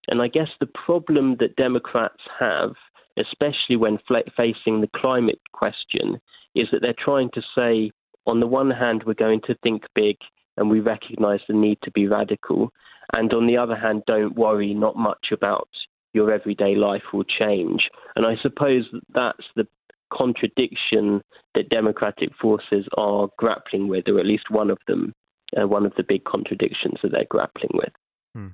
[0.09, 2.73] And I guess the problem that Democrats have,
[3.19, 3.99] especially when
[4.37, 6.21] facing the climate question,
[6.55, 7.91] is that they're trying to say,
[8.27, 10.17] on the one hand, we're going to think big
[10.59, 12.71] and we recognize the need to be radical.
[13.13, 15.69] And on the other hand, don't worry, not much about
[16.13, 17.89] your everyday life will change.
[18.17, 19.67] And I suppose that's the
[20.13, 21.23] contradiction
[21.55, 25.13] that democratic forces are grappling with, or at least one of them,
[25.57, 27.93] uh, one of the big contradictions that they're grappling with.
[28.35, 28.49] Hmm.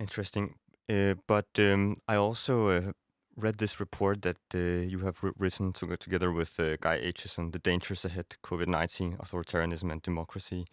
[0.00, 0.54] Interesting.
[0.88, 2.92] Uh, but um, I also uh,
[3.36, 7.58] read this report that uh, you have written to, together with uh, Guy Aitchison, The
[7.58, 10.66] Dangers Ahead COVID 19, Authoritarianism and Democracy.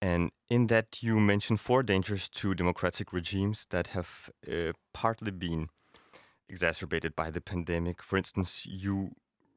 [0.00, 5.68] And in that, you mention four dangers to democratic regimes that have uh, partly been
[6.48, 8.02] exacerbated by the pandemic.
[8.02, 9.10] For instance, you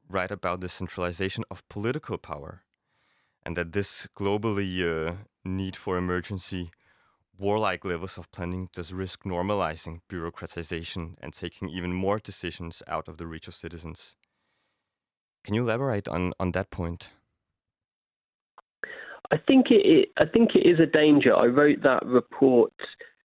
[0.09, 2.63] write about the centralization of political power
[3.43, 5.13] and that this globally uh,
[5.45, 6.71] need for emergency
[7.41, 13.17] warlike levels of planning does risk normalizing bureaucratization and taking even more decisions out of
[13.17, 14.15] the reach of citizens.
[15.43, 17.09] Can you elaborate on, on that point?
[19.31, 21.35] I think it, I think it is a danger.
[21.35, 22.73] I wrote that report,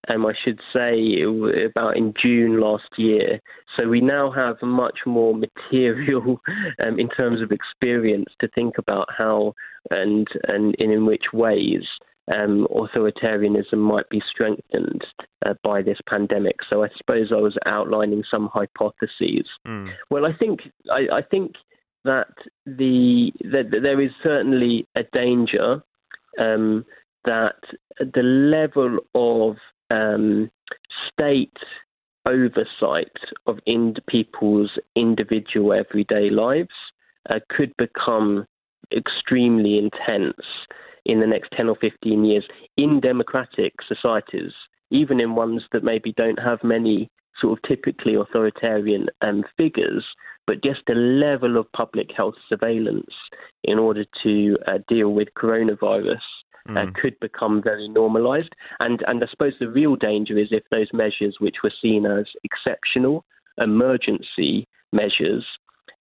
[0.09, 1.23] um, I should say,
[1.64, 3.40] about in June last year.
[3.77, 6.40] So we now have much more material
[6.87, 9.55] um, in terms of experience to think about how
[9.90, 11.83] and and, and in which ways
[12.33, 15.05] um, authoritarianism might be strengthened
[15.45, 16.57] uh, by this pandemic.
[16.69, 19.47] So I suppose I was outlining some hypotheses.
[19.66, 19.90] Mm.
[20.11, 21.53] Well, I think I, I think
[22.05, 22.33] that
[22.64, 25.83] the that there is certainly a danger
[26.38, 26.85] um,
[27.25, 27.57] that
[27.99, 29.57] the level of
[29.90, 30.51] um,
[31.12, 31.57] state
[32.27, 33.12] oversight
[33.46, 36.68] of ind- people's individual everyday lives
[37.31, 38.46] uh, could become
[38.96, 40.35] extremely intense
[41.05, 42.44] in the next 10 or 15 years
[42.77, 44.53] in democratic societies,
[44.90, 47.09] even in ones that maybe don't have many
[47.40, 50.05] sort of typically authoritarian um, figures,
[50.46, 53.14] but just a level of public health surveillance
[53.64, 56.20] in order to uh, deal with coronavirus
[56.68, 56.77] mm.
[56.77, 58.55] uh, could become very normalized.
[58.81, 62.27] And, and I suppose the real danger is if those measures, which were seen as
[62.44, 63.25] exceptional,
[63.59, 65.44] emergency measures,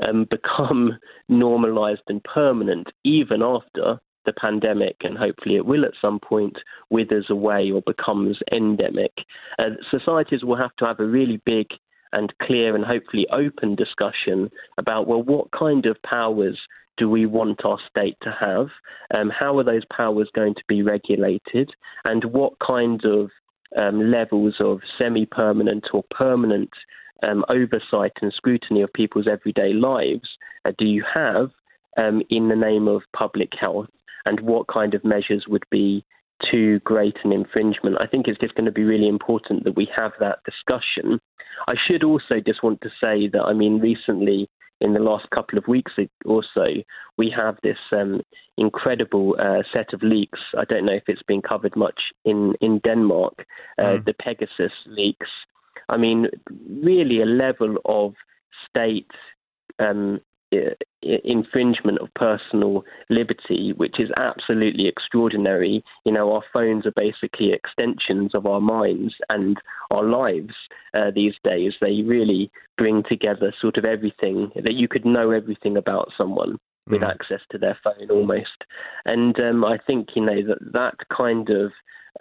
[0.07, 0.97] um, become
[1.29, 6.57] normalized and permanent even after the pandemic, and hopefully it will at some point
[6.89, 9.11] withers away or becomes endemic.
[9.59, 11.67] Uh, societies will have to have a really big
[12.13, 16.57] and clear and hopefully open discussion about well, what kind of powers
[16.97, 18.67] do we want our state to have?
[19.13, 21.71] Um, how are those powers going to be regulated?
[22.05, 23.31] And what kind of
[23.77, 26.69] um, levels of semi permanent or permanent
[27.23, 30.29] um, oversight and scrutiny of people's everyday lives
[30.65, 31.49] uh, do you have
[31.97, 33.87] um, in the name of public health?
[34.25, 36.03] And what kind of measures would be
[36.51, 37.97] too great an infringement?
[37.99, 41.19] I think it's just going to be really important that we have that discussion.
[41.67, 44.49] I should also just want to say that, I mean, recently,
[44.81, 45.93] in the last couple of weeks
[46.25, 46.65] or so,
[47.17, 48.21] we have this um,
[48.57, 50.39] incredible uh, set of leaks.
[50.57, 53.45] I don't know if it's been covered much in, in Denmark,
[53.79, 54.05] uh, mm.
[54.05, 55.29] the Pegasus leaks.
[55.87, 56.27] I mean,
[56.83, 58.15] really a level of
[58.69, 59.11] state
[59.79, 60.19] um,
[61.23, 65.83] infringement of personal liberty, which is absolutely extraordinary.
[66.05, 69.57] You know, our phones are basically extensions of our minds and
[69.91, 70.53] our lives
[70.93, 71.73] uh, these days.
[71.79, 77.01] They really bring together sort of everything that you could know everything about someone with
[77.01, 77.09] mm.
[77.09, 78.63] access to their phone almost.
[79.05, 81.71] And um, I think, you know, that that kind of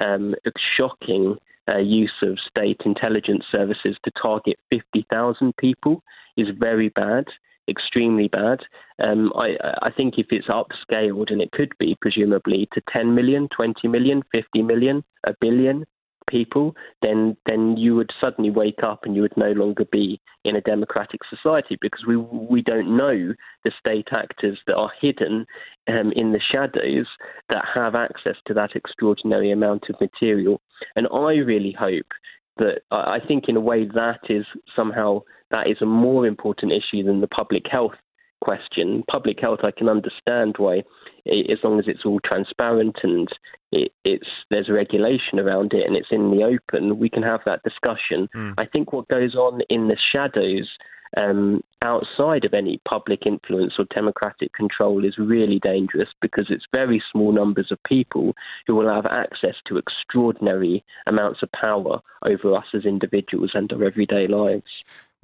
[0.00, 0.34] um,
[0.76, 1.36] shocking
[1.68, 6.02] uh, use of state intelligence services to target 50,000 people
[6.36, 7.24] is very bad,
[7.68, 8.60] extremely bad.
[9.02, 13.48] Um, I, I, think if it's upscaled, and it could be presumably to 10 million,
[13.54, 15.84] 20 million, 50 million, a billion,
[16.28, 20.56] people, then then you would suddenly wake up and you would no longer be in
[20.56, 25.46] a democratic society because we we don't know the state actors that are hidden
[25.88, 27.06] um, in the shadows
[27.48, 30.60] that have access to that extraordinary amount of material.
[30.96, 32.10] And I really hope
[32.56, 34.46] that I think in a way that is
[34.76, 35.22] somehow
[35.54, 37.94] that is a more important issue than the public health
[38.42, 39.04] question.
[39.08, 40.82] Public health, I can understand why,
[41.26, 43.28] as long as it's all transparent and
[43.70, 47.62] it, it's there's regulation around it and it's in the open, we can have that
[47.62, 48.28] discussion.
[48.34, 48.54] Mm.
[48.58, 50.68] I think what goes on in the shadows
[51.16, 57.00] um, outside of any public influence or democratic control is really dangerous because it's very
[57.12, 58.34] small numbers of people
[58.66, 63.84] who will have access to extraordinary amounts of power over us as individuals and our
[63.84, 64.64] everyday lives.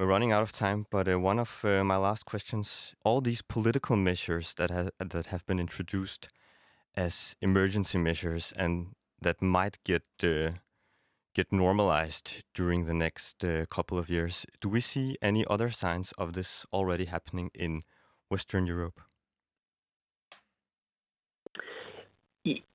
[0.01, 3.43] We're running out of time, but uh, one of uh, my last questions: all these
[3.43, 6.31] political measures that have that have been introduced
[6.97, 10.53] as emergency measures and that might get uh,
[11.35, 14.47] get normalized during the next uh, couple of years.
[14.63, 17.83] Do we see any other signs of this already happening in
[18.31, 19.03] Western Europe?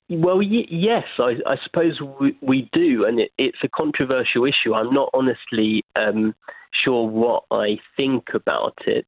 [0.07, 4.75] Well, yes, I, I suppose we, we, do, and it, it's a controversial issue.
[4.75, 6.35] I'm not honestly um,
[6.83, 9.07] sure what I think about it,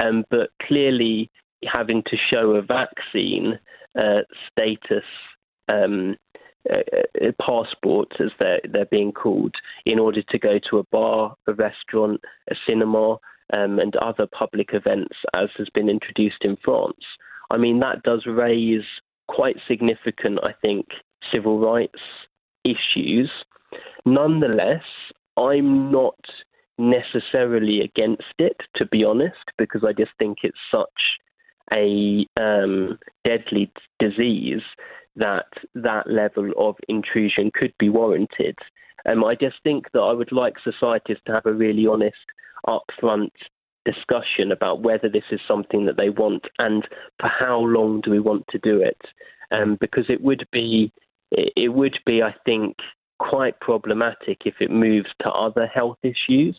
[0.00, 1.30] um, but clearly
[1.64, 3.58] having to show a vaccine
[3.98, 5.04] uh, status
[5.68, 6.16] um,
[6.70, 6.78] uh,
[7.24, 11.54] uh, passports, as they're they're being called, in order to go to a bar, a
[11.54, 13.18] restaurant, a cinema,
[13.52, 17.04] um, and other public events, as has been introduced in France.
[17.50, 18.84] I mean, that does raise
[19.28, 20.86] quite significant, I think,
[21.32, 22.00] civil rights
[22.64, 23.30] issues.
[24.04, 24.82] Nonetheless,
[25.36, 26.18] I'm not
[26.78, 31.18] necessarily against it, to be honest, because I just think it's such
[31.72, 34.62] a um, deadly disease
[35.16, 38.56] that that level of intrusion could be warranted.
[39.08, 42.16] Um, I just think that I would like societies to have a really honest,
[42.66, 43.30] upfront
[43.84, 46.86] discussion about whether this is something that they want and
[47.20, 49.00] for how long do we want to do it.
[49.52, 50.92] Um, because it would be,
[51.30, 52.76] it would be, I think,
[53.18, 56.56] quite problematic if it moves to other health issues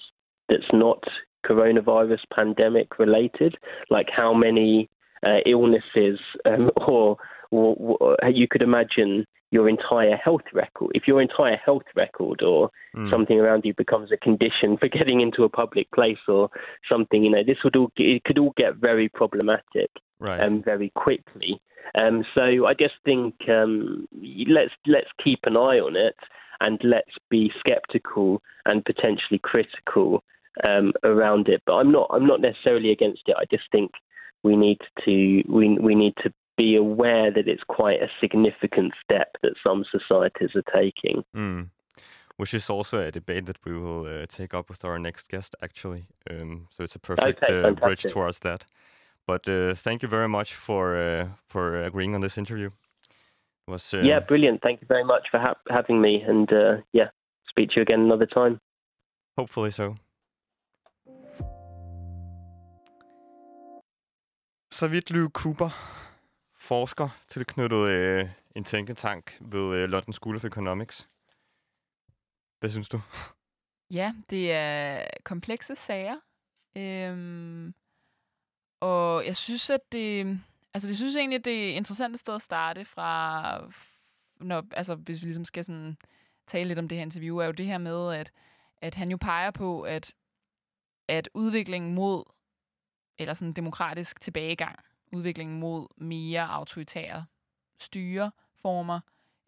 [0.49, 1.03] that's not
[1.45, 3.55] coronavirus pandemic related,
[3.89, 4.89] like how many
[5.25, 7.17] uh, illnesses um, or
[7.49, 10.91] or, uh, you could imagine your entire health record.
[10.93, 13.09] If your entire health record or mm.
[13.09, 16.49] something around you becomes a condition for getting into a public place or
[16.89, 19.89] something, you know, this would all it could all get very problematic
[20.19, 20.41] right.
[20.41, 21.61] um, very quickly.
[21.97, 24.07] Um, so I just think um,
[24.49, 26.15] let's let's keep an eye on it
[26.59, 30.23] and let's be skeptical and potentially critical
[30.67, 31.61] um, around it.
[31.65, 33.35] But I'm not I'm not necessarily against it.
[33.37, 33.91] I just think
[34.43, 39.35] we need to we we need to be aware that it's quite a significant step
[39.43, 41.23] that some societies are taking.
[41.35, 41.69] Mm.
[42.37, 45.55] Which is also a debate that we will uh, take up with our next guest,
[45.63, 46.05] actually.
[46.29, 48.63] Um, so it's a perfect okay, uh, bridge towards that.
[49.25, 52.69] But uh, thank you very much for uh, for agreeing on this interview.
[53.67, 54.61] Was uh, yeah, brilliant.
[54.61, 57.09] Thank you very much for ha- having me, and uh, yeah,
[57.49, 58.59] speak to you again another time.
[59.37, 59.95] Hopefully so.
[64.71, 65.69] Så vidt Lou Cooper
[66.59, 71.09] forsker tilknyttet øh, en tænketank ved øh, London School of Economics.
[72.59, 73.01] Hvad synes du?
[73.91, 76.15] Ja, det er komplekse sager.
[76.77, 77.73] Øhm,
[78.81, 80.39] og jeg synes, at det...
[80.77, 83.71] Altså, jeg synes egentlig, det er et interessant sted at starte fra...
[84.39, 85.97] Når, altså, hvis vi ligesom skal sådan
[86.47, 88.31] tale lidt om det her interview, er jo det her med, at,
[88.81, 90.13] at han jo peger på, at,
[91.07, 92.23] at udviklingen mod
[93.17, 94.79] eller sådan demokratisk tilbagegang
[95.11, 97.25] udviklingen mod mere autoritære
[97.79, 98.99] styreformer,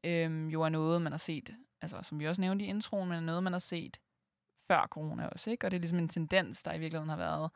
[0.04, 3.18] øhm, jo er noget, man har set, altså som vi også nævnte i introen, men
[3.18, 4.00] er noget, man har set
[4.68, 5.68] før corona også, ikke?
[5.68, 7.52] Og det er ligesom en tendens, der i virkeligheden har været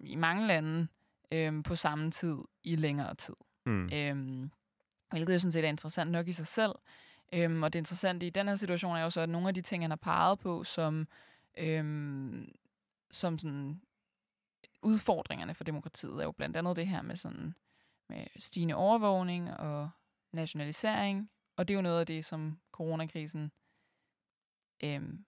[0.00, 0.88] i mange lande
[1.32, 3.34] øhm, på samme tid i længere tid.
[3.66, 3.90] Mm.
[3.92, 4.50] Øhm,
[5.10, 6.72] hvilket jo sådan set er interessant nok i sig selv.
[7.32, 9.62] Øhm, og det interessante i den her situation er jo så, at nogle af de
[9.62, 11.08] ting, han har peget på, som,
[11.58, 12.52] øhm,
[13.10, 13.80] som sådan
[14.82, 17.54] udfordringerne for demokratiet er jo blandt andet det her med sådan
[18.08, 19.90] med stigende overvågning og
[20.32, 23.52] nationalisering, og det er jo noget af det, som coronakrisen,
[24.84, 25.24] øhm,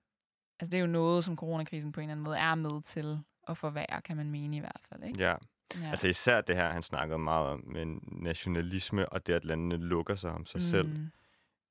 [0.60, 3.20] altså det er jo noget, som coronakrisen på en eller anden måde er med til
[3.48, 5.02] at forværre, kan man mene i hvert fald.
[5.04, 5.22] Ikke?
[5.22, 5.34] Ja.
[5.74, 9.76] Ja, altså især det her, han snakkede meget om med nationalisme, og det, at landene
[9.76, 10.62] lukker sig om sig mm.
[10.62, 10.96] selv.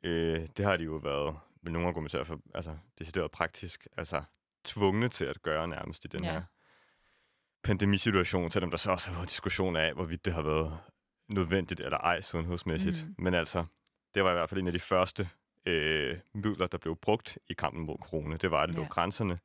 [0.03, 4.23] Øh, det har de jo været, vil nogle argumentere for, altså decideret praktisk, altså
[4.63, 6.31] tvungne til at gøre nærmest i den ja.
[6.31, 6.43] her
[7.63, 10.77] pandemisituation, selvom der så også har været diskussion af, hvorvidt det har været
[11.29, 13.05] nødvendigt eller ej sundhedsmæssigt.
[13.07, 13.23] Mm.
[13.23, 13.65] Men altså,
[14.13, 15.29] det var i hvert fald en af de første
[15.65, 18.37] øh, midler, der blev brugt i kampen mod corona.
[18.37, 18.87] Det var at lukke ja.
[18.87, 19.39] grænserne.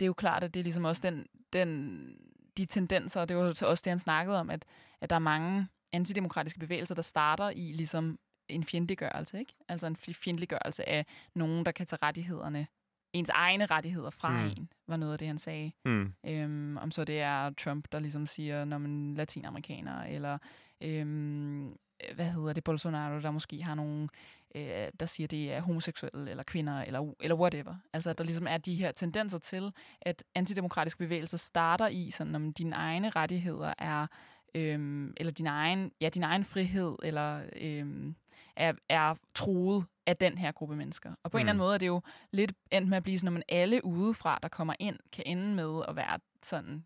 [0.00, 2.18] Det er jo klart, at det er ligesom også den, den,
[2.56, 4.64] de tendenser, og det var også det, han snakkede om, at,
[5.00, 9.54] at der er mange antidemokratiske bevægelser, der starter i ligesom en fjendtliggørelse, ikke?
[9.68, 12.66] Altså en fjendtliggørelse af nogen, der kan tage rettighederne
[13.12, 14.46] ens egne rettigheder fra Mm.
[14.46, 15.72] en, var noget af det, han sagde.
[15.84, 16.12] Mm.
[16.26, 20.38] Øhm, om så det er Trump, der ligesom siger, når man latinamerikaner, eller
[20.80, 21.76] øhm,
[22.14, 24.10] hvad hedder det, Bolsonaro, der måske har nogen,
[24.54, 27.74] øh, der siger, det er homoseksuelle, eller kvinder, eller, eller whatever.
[27.92, 32.34] Altså, at der ligesom er de her tendenser til, at antidemokratiske bevægelser starter i, sådan
[32.34, 34.06] om dine egne rettigheder er,
[34.54, 38.14] øhm, eller din egen, ja, din egen frihed, eller øhm,
[38.56, 41.14] er, er troet af den her gruppe mennesker.
[41.22, 41.40] Og på mm.
[41.40, 41.64] en eller anden Mm.
[41.64, 42.00] måde er det jo
[42.30, 45.54] lidt endt med at blive sådan, at man alle udefra, der kommer ind, kan ende
[45.54, 46.84] med at være sådan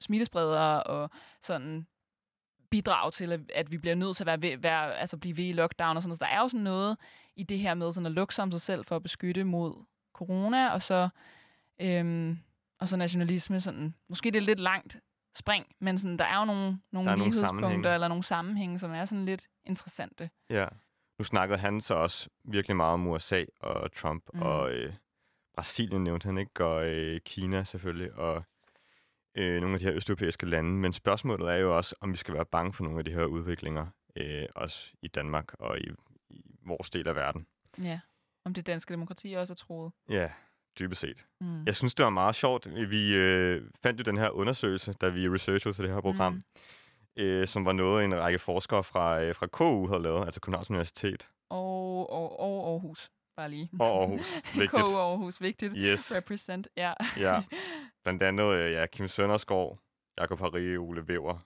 [0.00, 1.10] smittespredere og
[1.42, 1.86] sådan
[2.70, 5.52] bidrage til, at, vi bliver nødt til at være ved, være, altså blive ved i
[5.52, 6.18] lockdown og sådan noget.
[6.18, 6.96] Så der er jo sådan noget
[7.36, 9.84] i det her med sådan at lukke sig om sig selv for at beskytte mod
[10.14, 11.08] corona, og så,
[11.80, 12.38] øhm,
[12.80, 13.60] og så nationalisme.
[13.60, 15.00] Sådan, måske det er lidt langt
[15.34, 19.04] spring, men sådan, der er jo nogle, nogle er lighedspunkter eller nogle sammenhænge, som er
[19.04, 20.30] sådan lidt interessante.
[20.50, 20.66] Ja.
[21.18, 24.42] Nu snakkede han så også virkelig meget om USA og Trump, mm.
[24.42, 24.92] og øh,
[25.54, 28.44] Brasilien nævnte han ikke, og øh, Kina selvfølgelig, og
[29.34, 30.70] øh, nogle af de her østeuropæiske lande.
[30.70, 33.24] Men spørgsmålet er jo også, om vi skal være bange for nogle af de her
[33.24, 35.88] udviklinger, øh, også i Danmark og i,
[36.30, 37.46] i vores del af verden.
[37.82, 38.00] Ja,
[38.44, 39.92] om det danske demokrati også er troet.
[40.10, 40.30] Ja,
[40.78, 41.26] dybest set.
[41.40, 41.64] Mm.
[41.66, 42.90] Jeg synes, det var meget sjovt.
[42.90, 46.42] Vi øh, fandt jo den her undersøgelse, da vi researchede til det her program, Mm.
[47.22, 50.70] øh, som var noget, en række forskere fra, øh, fra KU havde lavet, altså Københavns
[50.70, 53.70] Universitet Og, og, og Aarhus, bare lige.
[53.80, 54.34] og Aarhus.
[54.54, 54.70] Vigtigt.
[54.70, 55.72] KU Aarhus, vigtigt.
[55.76, 56.12] Yes.
[56.16, 56.92] Represent, ja.
[57.16, 57.42] Ja.
[58.02, 59.78] Blandt andet øh, ja, Kim Søndersgaard,
[60.18, 61.38] Jakob Harry, Ole Væver,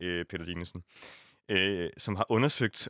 [0.00, 0.84] øh, Peter Dinesen,
[1.48, 2.88] øh, som har undersøgt,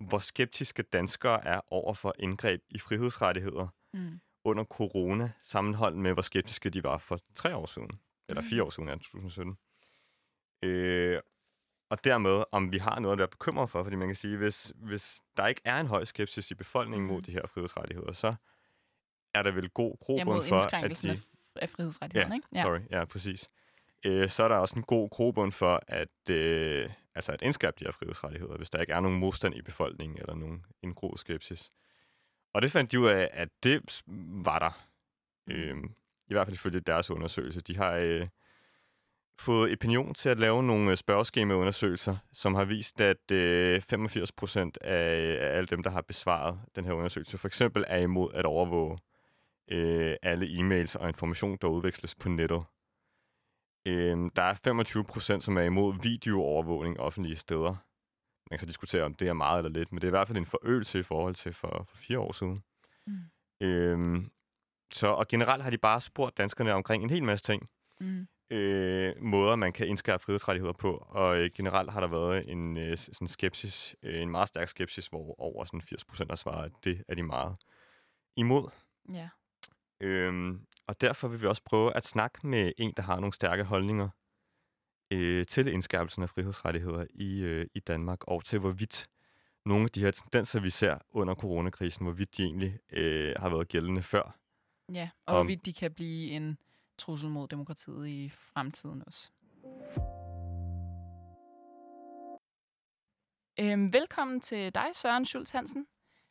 [0.00, 4.20] hvor skeptiske danskere er over for indgreb i frihedsrettigheder mm.
[4.44, 7.90] under corona, sammenholdt med, hvor skeptiske de var for tre år siden,
[8.28, 9.56] eller fire år siden, ja, 2017.
[10.62, 11.20] Øh,
[11.90, 14.72] og dermed, om vi har noget at være bekymret for, fordi man kan sige, hvis,
[14.76, 17.22] hvis der ikke er en høj skepsis i befolkningen mod Mhm.
[17.24, 18.34] de her frihedsrettigheder, så
[19.34, 21.20] er der vel god grobund mod for, at de...
[21.56, 22.48] af, frihedsrettighederne, ikke?
[22.54, 23.50] Ja, sorry, ja, præcis.
[24.06, 27.84] Øh, så er der også en god grobund for, at, øh, altså at indskærpe de
[27.84, 31.70] her frihedsrettigheder, hvis der ikke er nogen modstand i befolkningen, eller nogen indgroet skepsis.
[32.54, 34.02] Og det fandt de ud af, at det
[34.44, 34.86] var der.
[35.50, 35.76] Øh,
[36.28, 37.60] I hvert fald ifølge deres undersøgelse.
[37.60, 38.28] De har øh,
[39.40, 44.78] fået Opinion til at lave nogle øh, spørgeskemaundersøgelser, som har vist, at øh, 85 procent
[44.80, 48.44] af, af alle dem, der har besvaret den her undersøgelse, for eksempel er imod at
[48.44, 48.98] overvåge
[49.70, 52.64] øh, alle e-mails og information, der udveksles på nettet.
[53.86, 57.74] Øh, der er 25 procent, som er imod videoovervågning offentlige steder.
[58.50, 60.26] Man kan så diskutere, om det er meget eller lidt, men det er i hvert
[60.26, 62.62] fald en forøgelse i forhold til for, for fire år siden.
[63.06, 63.20] Mm.
[63.60, 64.30] Øhm,
[64.92, 67.68] så, og generelt har de bare spurgt danskerne omkring en hel masse ting.
[68.00, 68.26] Mm.
[68.50, 71.06] Øh, måder, man kan indskærpe frihedsrettigheder på.
[71.08, 75.06] Og øh, generelt har der været en øh, sådan skepsis, øh, en meget stærk skepsis,
[75.06, 77.56] hvor over sådan 80 procent har svaret, at det er de meget
[78.36, 78.70] imod.
[79.12, 79.28] Ja.
[80.00, 83.64] Øhm, og derfor vil vi også prøve at snakke med en, der har nogle stærke
[83.64, 84.08] holdninger
[85.10, 89.06] øh, til indskærpelsen af frihedsrettigheder i, øh, i Danmark, og til hvorvidt
[89.66, 93.68] nogle af de her tendenser, vi ser under coronakrisen, hvorvidt de egentlig øh, har været
[93.68, 94.36] gældende før.
[94.92, 96.58] Ja, og Om- hvorvidt de kan blive en
[96.98, 99.30] trussel mod demokratiet i fremtiden også.
[103.60, 105.86] Øhm, velkommen til dig, Søren Schultz Hansen.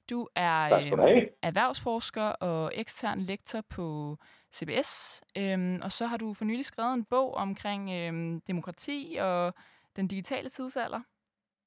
[0.10, 1.28] Du er have.
[1.42, 4.18] erhvervsforsker og ekstern lektor på
[4.56, 5.22] CBS.
[5.38, 9.54] Øhm, og så har du for nylig skrevet en bog omkring øhm, demokrati og
[9.96, 11.00] den digitale tidsalder.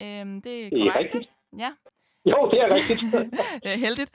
[0.03, 1.33] Øhm, det er Det er korrekt, rigtigt.
[1.59, 1.71] Ja.
[2.27, 3.03] Jo, det er rigtigt.
[3.67, 4.11] Øh, heldigt.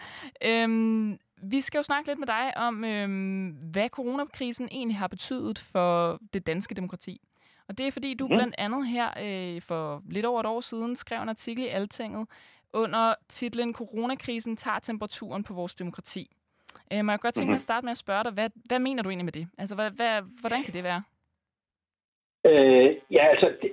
[0.45, 5.59] Øhm, vi skal jo snakke lidt med dig om, øhm, hvad coronakrisen egentlig har betydet
[5.59, 7.21] for det danske demokrati.
[7.67, 8.35] Og det er fordi, du Mhm.
[8.37, 12.27] blandt andet her øh, for lidt over et år siden skrev en artikel i Altinget
[12.73, 16.27] under titlen Coronakrisen tager temperaturen på vores demokrati.
[16.93, 17.55] Øh, må jeg godt tænke mig Mhm.
[17.55, 19.47] at starte med at spørge dig, hvad, hvad mener du egentlig med det?
[19.57, 21.03] Altså, hvad, hvad, hvordan kan det være?
[22.45, 23.71] øh, ja, altså, det,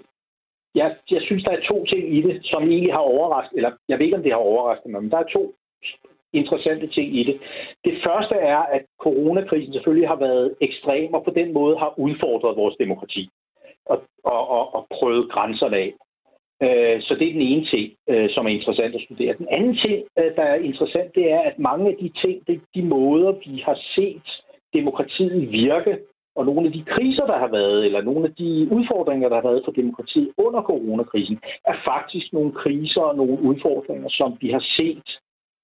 [0.75, 3.99] jeg, jeg synes, der er to ting i det, som egentlig har overrasket, eller jeg
[3.99, 5.55] ved ikke, om det har overrasket mig, men der er to
[6.33, 7.41] interessante ting i det.
[7.85, 12.57] Det første er, at coronakrisen selvfølgelig har været ekstrem, og på den måde har udfordret
[12.57, 13.29] vores demokrati
[13.87, 15.93] og, og, og, og prøvet grænserne af.
[16.65, 19.35] Øh, Så det er den ene ting, øh, som er interessant at studere.
[19.39, 22.61] Den anden ting, øh, der er interessant, det er, at mange af de ting, de,
[22.75, 24.29] de måder, vi har set
[24.75, 25.99] demokratiet virke,
[26.37, 29.49] og nogle af de kriser, der har været, eller nogle af de udfordringer, der har
[29.49, 34.65] været for demokratiet under coronakrisen, er faktisk nogle kriser og nogle udfordringer, som vi har
[34.77, 35.09] set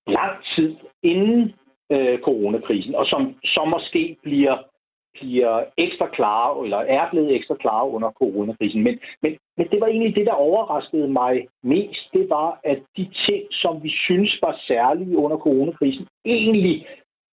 [0.07, 1.55] lang tid inden
[1.93, 4.57] øh, coronakrisen, og som, som måske bliver,
[5.15, 8.83] bliver ekstra klare, eller er blevet ekstra klare under coronakrisen.
[8.83, 12.13] Men, men, men det var egentlig det, der overraskede mig mest.
[12.13, 16.87] Det var, at de ting, som vi synes var særlige under coronakrisen, egentlig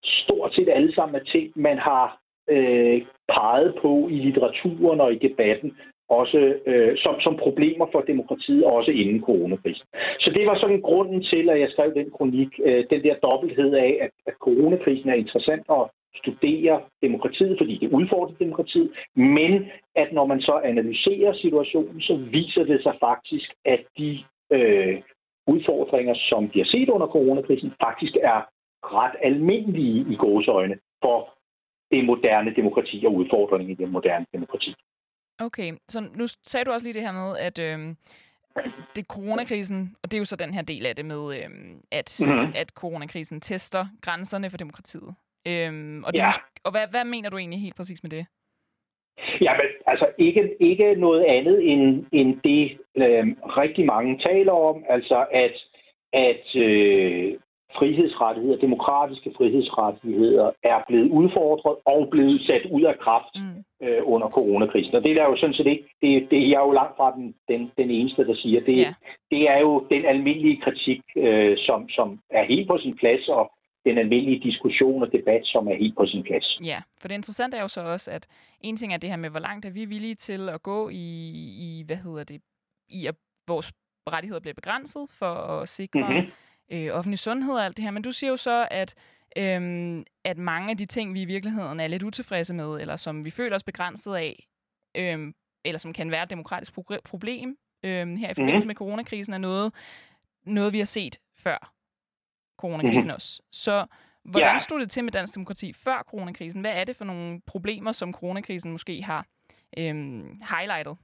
[0.04, 2.20] stort set alle sammen er ting, man har
[2.50, 5.78] øh, peget på i litteraturen og i debatten,
[6.10, 9.88] også øh, som, som problemer for demokratiet, også inden coronakrisen.
[10.20, 13.74] Så det var sådan grunden til, at jeg skrev den kronik, øh, den der dobbelthed
[13.74, 15.90] af, at, at coronakrisen er interessant at
[16.22, 19.54] studere demokratiet, fordi det udfordrer demokratiet, men
[19.96, 25.02] at når man så analyserer situationen, så viser det sig faktisk, at de øh,
[25.48, 28.40] udfordringer, som vi har set under coronakrisen, faktisk er
[28.84, 31.20] ret almindelige i gåsøjne for
[31.92, 34.74] det moderne demokrati og udfordringen i det moderne demokrati.
[35.40, 37.96] Okay, så nu sagde du også lige det her med, at øh,
[38.96, 41.50] det coronakrisen, og det er jo så den her del af det med, øh,
[41.92, 42.52] at, mm-hmm.
[42.56, 45.16] at coronakrisen tester grænserne for demokratiet.
[45.46, 46.26] Øh, og det ja.
[46.26, 48.26] måske, og hvad, hvad mener du egentlig helt præcis med det?
[49.42, 53.26] Ja, men altså ikke, ikke noget andet end, end det, øh,
[53.62, 55.56] rigtig mange taler om, altså at,
[56.14, 57.34] at øh,
[57.76, 63.88] frihedsrettigheder, demokratiske frihedsrettigheder, er blevet udfordret og blevet sat ud af kraft mm.
[63.88, 64.96] øh, under coronakrisen.
[64.96, 67.72] Og det er jo sådan set ikke, det, det er jo langt fra den, den,
[67.78, 68.60] den eneste, der siger.
[68.60, 68.94] Det, yeah.
[69.32, 73.52] det er jo den almindelige kritik, øh, som, som er helt på sin plads, og
[73.90, 76.60] den almindelige diskussion og debat, som er helt på sin plads.
[76.64, 78.28] Ja, for det interessante er jo så også, at
[78.62, 81.06] en ting er det her med, hvor langt er vi villige til at gå i,
[81.66, 82.42] i hvad hedder det,
[82.90, 83.16] i at
[83.48, 83.74] vores
[84.10, 86.32] rettigheder bliver begrænset for at sikre mm-hmm
[86.72, 87.92] øh, offentlig sundhed og alt det her.
[87.92, 88.96] Men du siger jo så, at,
[89.38, 93.26] øhm, at mange af de ting, vi i virkeligheden er lidt utilfredse med, eller som
[93.26, 94.48] vi føler os begrænset af,
[94.96, 95.34] øhm,
[95.66, 96.74] eller som kan være et demokratisk
[97.06, 98.70] problem øhm, her i forbindelse mm.
[98.70, 99.74] med coronakrisen, er noget,
[100.46, 101.74] noget, vi har set før
[102.58, 103.16] coronakrisen mm.
[103.16, 103.42] også.
[103.52, 103.86] Så
[104.32, 104.58] hvordan ja.
[104.58, 106.62] stod det til med dansk demokrati før coronakrisen?
[106.62, 109.26] Hvad er det for nogle problemer, som coronakrisen måske har
[109.78, 110.98] øhm, highlightet?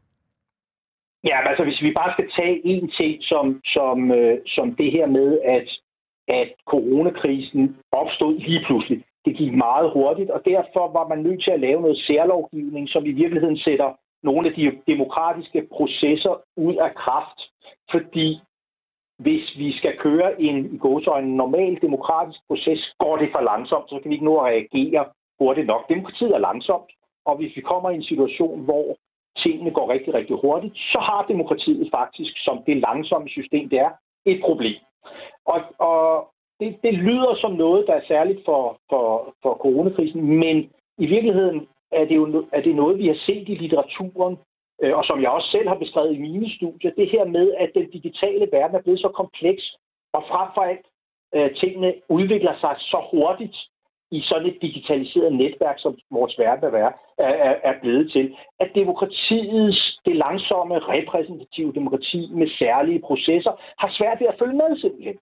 [1.23, 5.07] Ja, altså hvis vi bare skal tage en ting som, som, øh, som det her
[5.07, 5.67] med, at,
[6.27, 9.03] at coronakrisen opstod lige pludselig.
[9.25, 13.05] Det gik meget hurtigt, og derfor var man nødt til at lave noget særlovgivning, som
[13.05, 13.89] i virkeligheden sætter
[14.23, 17.39] nogle af de demokratiske processer ud af kraft.
[17.91, 18.39] Fordi
[19.23, 20.79] hvis vi skal køre en i
[21.19, 25.05] en normal demokratisk proces, går det for langsomt, så kan vi ikke nå at reagere
[25.39, 25.89] hurtigt nok.
[25.89, 26.89] Demokratiet er langsomt,
[27.25, 28.85] og hvis vi kommer i en situation, hvor
[29.43, 33.91] tingene går rigtig, rigtig hurtigt, så har demokratiet faktisk, som det langsomme system det er,
[34.25, 34.79] et problem.
[35.45, 36.27] Og, og
[36.59, 40.57] det, det lyder som noget, der er særligt for, for, for coronakrisen, men
[40.97, 44.37] i virkeligheden er det jo er det noget, vi har set i litteraturen,
[44.81, 47.71] øh, og som jeg også selv har beskrevet i mine studier, det her med, at
[47.75, 49.63] den digitale verden er blevet så kompleks,
[50.13, 50.85] og frem for alt
[51.35, 53.57] øh, tingene udvikler sig så hurtigt,
[54.17, 59.99] i sådan et digitaliseret netværk, som vores verden er, er, er blevet til, at demokratiets,
[60.05, 65.17] det langsomme repræsentative demokrati med særlige processer, har svært ved at følge med simpelthen.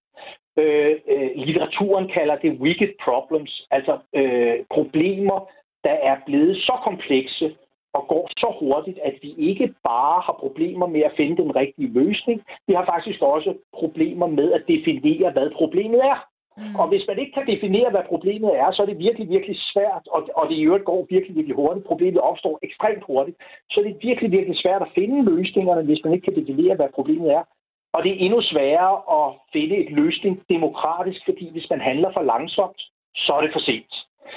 [0.57, 5.39] Øh, øh, litteraturen kalder det wicked problems, altså øh, problemer,
[5.83, 7.55] der er blevet så komplekse
[7.93, 11.93] og går så hurtigt, at vi ikke bare har problemer med at finde den rigtige
[11.93, 16.19] løsning, vi har faktisk også problemer med at definere, hvad problemet er.
[16.57, 16.75] Mm.
[16.75, 20.03] Og hvis man ikke kan definere, hvad problemet er, så er det virkelig, virkelig svært,
[20.11, 21.85] og, og det i øvrigt går virkelig, virkelig hurtigt.
[21.85, 23.37] Problemet opstår ekstremt hurtigt.
[23.71, 26.89] Så det er virkelig, virkelig svært at finde løsningerne, hvis man ikke kan definere, hvad
[26.95, 27.43] problemet er.
[27.93, 32.21] Og det er endnu sværere at finde et løsning demokratisk, fordi hvis man handler for
[32.21, 32.81] langsomt,
[33.15, 33.93] så er det for sent.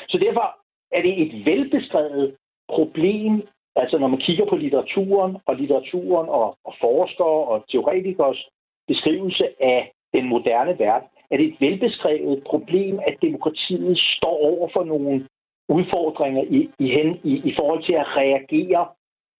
[0.08, 0.46] Så derfor
[0.92, 2.36] er det et velbeskrevet
[2.68, 8.48] problem, altså når man kigger på litteraturen og litteraturen og, og forskere og teoretikers
[8.88, 14.84] beskrivelse af den moderne verden, er det et velbeskrevet problem, at demokratiet står over for
[14.84, 15.28] nogle
[15.68, 18.86] udfordringer i, i, hen, i, i forhold til at reagere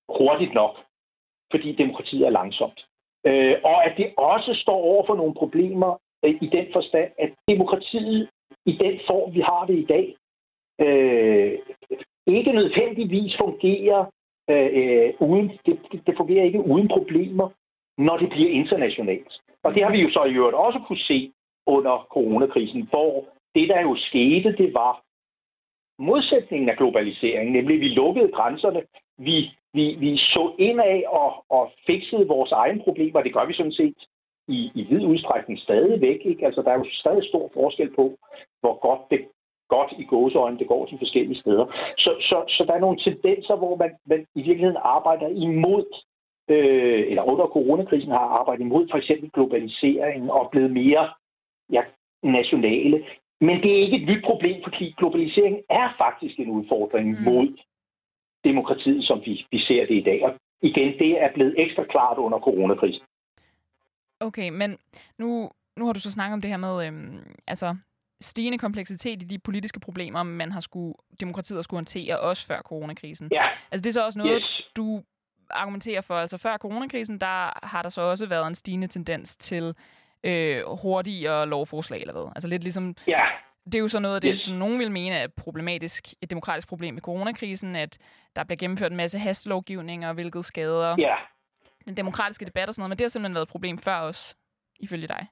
[0.09, 0.75] hurtigt nok,
[1.51, 2.87] fordi demokratiet er langsomt.
[3.27, 7.31] Øh, og at det også står over for nogle problemer øh, i den forstand, at
[7.49, 8.29] demokratiet
[8.67, 10.17] i den form, vi har det i dag,
[10.81, 11.59] øh,
[12.27, 14.05] ikke nødvendigvis fungerer
[14.51, 17.49] øh, øh uden, det, det fungerer ikke uden problemer,
[17.99, 19.33] når det bliver internationalt.
[19.65, 21.33] Og det har vi jo så i øvrigt også kunne se
[21.67, 25.03] under coronakrisen, hvor det, der jo skete, det var
[25.99, 28.83] modsætningen af globaliseringen, nemlig vi lukkede grænserne,
[29.19, 33.73] vi, vi, vi så af og, og fiksede vores egne problemer, det gør vi sådan
[33.73, 33.97] set
[34.49, 36.21] i, i vid udstrækning stadigvæk.
[36.25, 36.47] Ikke?
[36.47, 38.19] Altså, der er jo stadig stor forskel på,
[38.61, 39.29] hvor godt det
[39.69, 41.67] godt i gåseøjne, det går til forskellige steder.
[41.99, 45.87] Så, så, så der er nogle tendenser, hvor man, man i virkeligheden arbejder imod,
[46.49, 51.11] øh, eller under coronakrisen har arbejdet imod for eksempel globaliseringen og blevet mere
[51.71, 51.83] ja,
[52.23, 53.05] nationale.
[53.41, 57.25] Men det er ikke et nyt problem, fordi globalisering er faktisk en udfordring mm.
[57.25, 57.59] mod
[58.45, 60.25] demokratiet, som vi, vi ser det i dag.
[60.25, 63.03] Og igen, det er blevet ekstra klart under coronakrisen.
[64.21, 64.79] Okay, men
[65.19, 67.77] nu, nu har du så snakket om det her med, øhm, altså
[68.25, 72.61] stigende kompleksitet i de politiske problemer, man har skulle, demokratiet har skulle håndtere, også før
[72.63, 73.29] coronakrisen.
[73.33, 73.49] Ja.
[73.71, 74.63] Altså det er så også noget, Yes.
[74.77, 75.03] du
[75.51, 76.15] argumenterer for.
[76.15, 79.75] Altså før coronakrisen, der har der så også været en stigende tendens til
[80.25, 82.33] øh, hurtigere lovforslag eller hvad.
[82.37, 83.25] Altså lidt ligesom, Ja,
[83.65, 84.41] det er jo så noget af det, Yes.
[84.41, 87.99] som nogen vil mene er problematisk, et demokratisk problem med coronakrisen, at
[88.37, 91.15] der bliver gennemført en masse hastelovgivninger, hvilket skader ja.
[91.87, 94.37] den demokratiske debat og sådan noget, men det har simpelthen været et problem før os,
[94.81, 95.27] ifølge dig.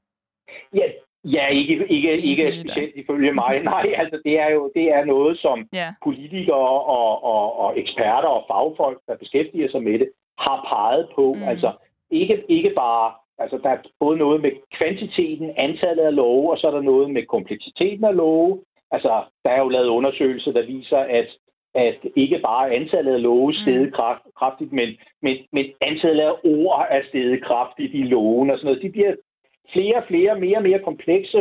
[0.75, 0.87] Ja,
[1.25, 3.61] ja ikke, ikke, ikke specielt ifølge mig.
[3.73, 6.69] Nej, altså det er jo det er noget, som Ja, politikere
[6.99, 10.09] og, og, og eksperter og fagfolk, der beskæftiger sig med det,
[10.39, 11.35] har peget på.
[11.39, 11.43] Mm.
[11.43, 11.73] Altså
[12.11, 16.67] ikke, ikke bare, altså der er både noget med kvantiteten, antallet af love, og så
[16.67, 18.61] er der noget med kompleksiteten af love.
[18.91, 21.29] Altså der er jo lavet undersøgelser, der viser, at
[21.75, 23.93] at ikke bare antallet af love steget Mm.
[23.93, 24.89] kraft, kraftigt, men,
[25.23, 28.83] men, men antallet af ord er steget kraftigt i loven og sådan noget.
[28.83, 29.15] De bliver
[29.73, 31.39] flere og flere, mere og mere komplekse,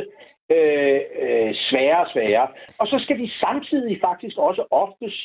[0.51, 2.47] øh, øh, sværere og sværere.
[2.79, 5.21] Og så skal de samtidig faktisk også oftest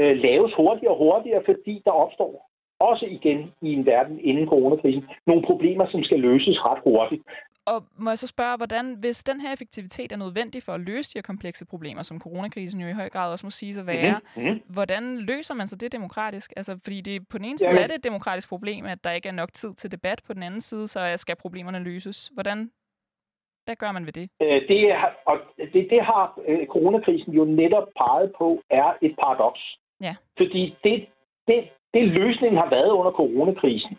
[0.00, 2.50] øh, laves hurtigere og hurtigere, fordi der opstår
[2.80, 7.22] også igen i en verden inden coronakrisen nogle problemer, som skal løses ret hurtigt
[7.66, 11.14] og må jeg så spørge, hvordan, hvis den her effektivitet er nødvendig for at løse
[11.14, 14.20] de her komplekse problemer, som coronakrisen jo i høj grad også må sige at være,
[14.36, 14.60] Mm-hmm.
[14.68, 16.52] hvordan løser man så det demokratisk?
[16.56, 19.10] Altså, fordi det, på den ene side Jamen- er det et demokratisk problem, at der
[19.10, 20.20] ikke er nok tid til debat.
[20.26, 22.30] På den anden side, så skal problemerne løses.
[22.34, 22.70] Hvordan,
[23.64, 24.28] hvad gør man ved det?
[24.42, 25.36] Øh, det, har- og
[25.72, 29.60] det, det har øh, coronakrisen jo netop peget på, er et paradoks.
[30.00, 30.14] Ja.
[30.36, 31.06] Fordi det,
[31.48, 33.96] det, det løsningen har været under coronakrisen,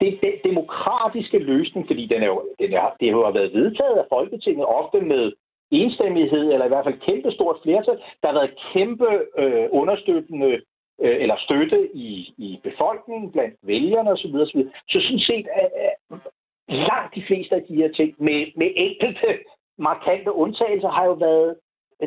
[0.00, 3.96] det den demokratiske løsning, fordi den er jo, den er, det har jo været vedtaget
[3.98, 5.32] af Folketinget, ofte med
[5.70, 7.98] enstemmighed, eller i hvert fald kæmpe stort flertal.
[8.22, 10.50] Der har været kæmpe øh, understøttende
[11.00, 14.34] øh, eller støtte i, i befolkningen, blandt vælgerne osv.
[14.34, 14.60] osv.
[14.88, 16.16] Så sådan set er, er
[16.68, 19.38] langt de fleste af de her ting, med, med enkelte
[19.78, 21.56] markante undtagelser, har jo været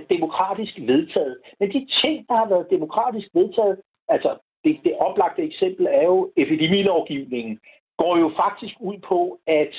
[0.09, 1.37] demokratisk vedtaget.
[1.59, 6.31] Men de ting, der har været demokratisk vedtaget, altså det, det oplagte eksempel er jo
[6.37, 7.59] epidemilovgivningen,
[8.01, 9.73] går jo faktisk ud på at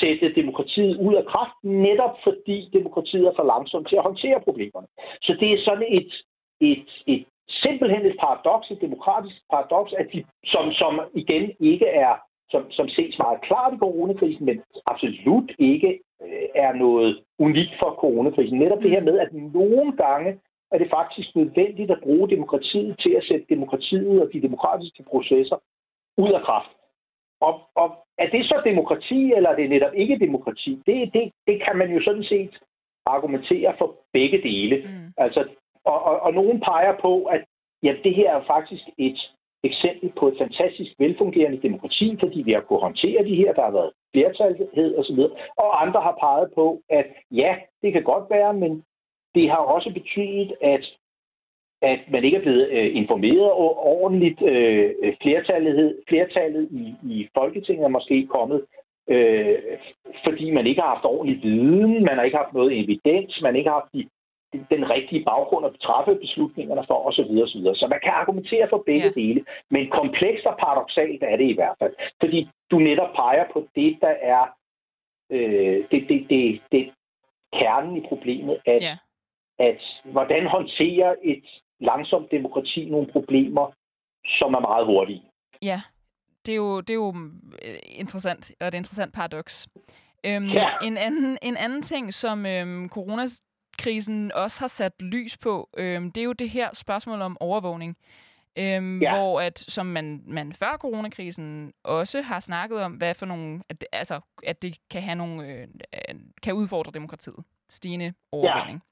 [0.00, 4.88] sætte demokratiet ud af kraft, netop fordi demokratiet er for langsomt til at håndtere problemerne.
[5.22, 6.12] Så det er sådan et,
[6.60, 7.24] et, et
[7.64, 12.14] simpelthen et paradoks, et demokratisk paradoks, at de, som, som igen ikke er,
[12.50, 17.90] som, som ses meget klart i coronakrisen, men absolut ikke øh, er noget unikt for
[18.00, 18.58] coronakrisen.
[18.58, 20.38] Netop det her med, at nogle gange
[20.72, 25.56] er det faktisk nødvendigt at bruge demokratiet til at sætte demokratiet og de demokratiske processer
[26.18, 26.70] ud af kraft.
[27.40, 27.88] Og, og
[28.18, 30.82] er det så demokrati, eller er det netop ikke demokrati?
[30.86, 32.58] Det, det, det kan man jo sådan set
[33.06, 34.76] argumentere for begge dele.
[34.76, 35.12] Mm.
[35.16, 35.48] Altså,
[35.84, 37.44] og, og, og nogen peger på, at
[37.82, 39.20] ja, det her er faktisk et
[39.64, 43.70] eksempel på et fantastisk velfungerende demokrati, fordi vi har kunnet håndtere de her, der har
[43.70, 45.18] været flertalhed osv.
[45.56, 48.84] Og andre har peget på, at ja, det kan godt være, men
[49.34, 50.84] det har også betydet, at
[51.82, 54.42] at man ikke er blevet øh, informeret og ordentligt.
[54.42, 58.64] Øh, flertallet, flertallet i, i Folketinget er måske kommet,
[59.08, 59.58] øh,
[60.24, 63.70] fordi man ikke har haft ordentlig viden, man har ikke haft noget evidens, man ikke
[63.70, 64.08] har haft de,
[64.76, 67.20] den rigtige baggrund at træffe beslutningerne for osv.
[67.44, 67.64] osv.
[67.80, 69.12] Så man kan argumentere for begge Ja.
[69.16, 69.20] ja.
[69.20, 71.94] dele, men komplekst og paradoxalt er det i hvert fald.
[72.20, 74.42] Fordi du netop peger på det, der er
[75.30, 76.90] øh, det, det, det, det
[77.52, 78.96] kernen i problemet, at Ja.
[79.58, 81.44] at hvordan håndterer et
[81.80, 83.72] langsomt demokrati nogle problemer,
[84.38, 85.22] som er meget hurtige.
[85.62, 85.80] Ja,
[86.46, 87.14] det er jo, det er jo
[87.64, 89.68] øh, interessant, og et interessant paradoks.
[90.24, 90.68] Øhm, Ja.
[90.82, 96.20] en, anden, en anden ting, som øhm, coronakrisen også har sat lys på, øhm, det
[96.20, 97.96] er jo det her spørgsmål om overvågning.
[98.58, 99.16] Øhm, Ja.
[99.16, 103.80] Hvor at, som man, man før coronakrisen også har snakket om, hvad for nogle, at
[103.80, 107.44] det, altså, at det kan have nogle, øh, øh, kan udfordre demokratiet.
[107.68, 108.82] Stigende overvågning.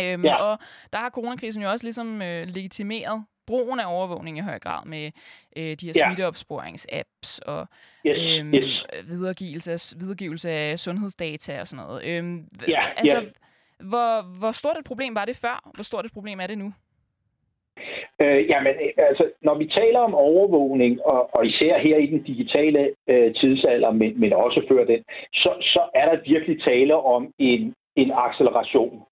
[0.00, 0.34] Øhm, Ja.
[0.36, 0.58] Og
[0.92, 5.10] der har coronakrisen jo også ligesom øh, legitimeret brugen af overvågning i høj grad med
[5.56, 6.08] øh, de her Ja.
[6.08, 7.66] smitteopsporingsapps og
[8.06, 8.82] Yes, øhm, yes.
[9.10, 12.04] videregivelse, af, videregivelse af sundhedsdata og sådan noget.
[12.04, 13.22] Øhm, Ja, altså, ja.
[13.88, 15.70] Hvor, hvor stort et problem var det før?
[15.74, 16.72] Hvor stort et problem er det nu?
[18.22, 22.90] Øh, jamen, altså, når vi taler om overvågning, og, og især her i den digitale
[23.08, 27.74] øh, tidsalder, men, men også før den, så, så er der virkelig tale om en,
[27.96, 29.02] en acceleration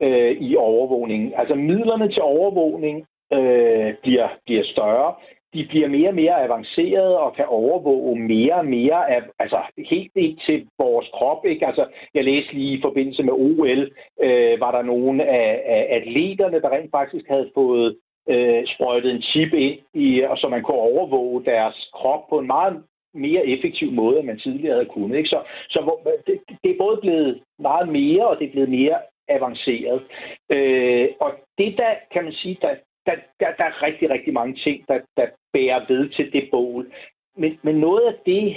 [0.00, 1.32] øh, i overvågningen.
[1.36, 5.14] Altså midlerne til overvågning øh, bliver, bliver større.
[5.54, 9.58] De bliver mere og mere avancerede og kan overvåge mere og mere af, altså
[9.90, 11.46] helt ind til vores krop.
[11.46, 11.66] Ikke?
[11.66, 11.84] Altså,
[12.14, 13.90] jeg læste lige i forbindelse med OL,
[14.22, 17.96] øh, var der nogle af, af atleterne, der rent faktisk havde fået
[18.28, 22.46] øh, sprøjtet en chip ind, i, og så man kunne overvåge deres krop på en
[22.46, 22.82] meget
[23.14, 25.16] mere effektiv måde, end man tidligere havde kunnet.
[25.16, 25.28] Ikke?
[25.28, 25.40] Så,
[25.70, 25.96] så
[26.26, 28.96] det, det er både blevet meget mere, og det er blevet mere
[29.30, 30.02] avanceret.
[30.50, 32.74] Øh, og det der, kan man sige, der,
[33.06, 36.92] der, der, der er rigtig, rigtig mange ting, der, der bærer ved til det bål.
[37.36, 38.56] Men, men noget af det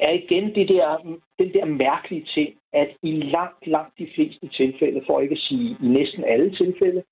[0.00, 5.02] er igen det der, den der mærkelige ting, at i langt, langt de fleste tilfælde,
[5.06, 7.02] for ikke at sige i næsten alle tilfælde,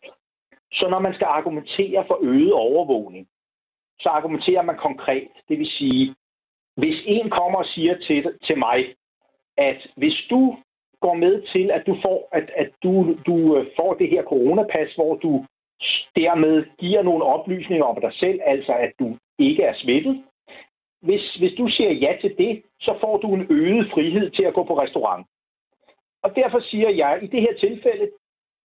[0.73, 3.29] så når man skal argumentere for øget overvågning,
[4.01, 5.29] så argumenterer man konkret.
[5.49, 6.15] Det vil sige,
[6.77, 8.95] hvis en kommer og siger til, til mig,
[9.57, 10.57] at hvis du
[11.05, 12.93] går med til, at du får, at, at du,
[13.29, 15.33] du øh, får det her coronapas, hvor du
[16.21, 20.25] dermed giver nogle oplysninger om dig selv, altså at du ikke er smittet.
[21.07, 24.55] Hvis, hvis du siger ja til det, så får du en øget frihed til at
[24.55, 25.27] gå på restaurant.
[26.25, 28.07] Og derfor siger jeg, at i det her tilfælde,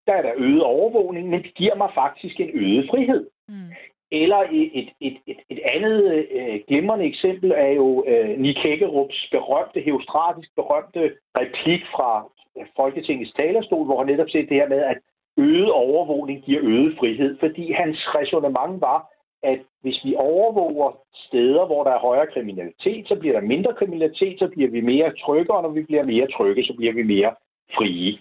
[0.08, 3.30] der er der øget overvågning, men det giver mig faktisk en øget frihed.
[3.48, 3.72] Mm.
[4.12, 9.80] Eller et, et, et, et, andet øh, glimrende eksempel er jo øh, Nick Hækkerups berømte,
[9.80, 14.98] heostratisk berømte replik fra øh, Folketingets talerstol, hvor han netop siger det her med, at
[15.38, 19.10] øget overvågning giver øget frihed, fordi hans resonemang var,
[19.44, 24.40] at hvis vi overvåger steder, hvor der er højere kriminalitet, så bliver der mindre kriminalitet,
[24.40, 27.36] så bliver vi mere trygge, og når vi bliver mere trygge, så bliver vi mere
[27.78, 28.20] frie.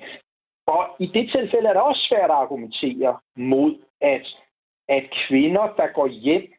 [0.67, 4.27] Og i det tilfælde er det også svært at argumentere mod, at,
[4.89, 6.53] at kvinder, der går hjem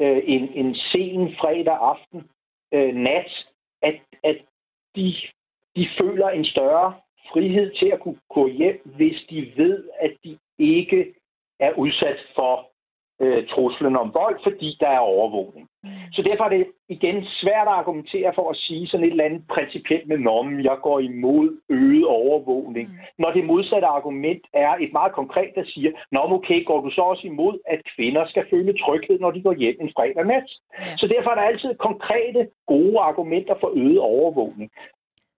[0.00, 2.30] øh, en, en sen fredag aften,
[2.74, 3.46] øh, nat,
[3.82, 4.38] at, at
[4.96, 5.14] de,
[5.76, 6.94] de føler en større
[7.32, 11.14] frihed til at kunne gå hjem, hvis de ved, at de ikke
[11.60, 12.70] er udsat for
[13.20, 15.68] øh, truslen om vold, fordi der er overvågning.
[15.84, 15.90] Mm.
[16.12, 19.42] Så derfor er det igen svært at argumentere for at sige sådan et eller andet
[19.54, 22.98] principielt med normen, jeg går imod øget overvågning, mm.
[23.18, 27.00] når det modsatte argument er et meget konkret, der siger, nå okay, går du så
[27.00, 30.48] også imod, at kvinder skal føle tryghed, når de går hjem en fredag nat?
[30.80, 30.98] Yeah.
[30.98, 34.70] Så derfor er der altid konkrete, gode argumenter for øget overvågning.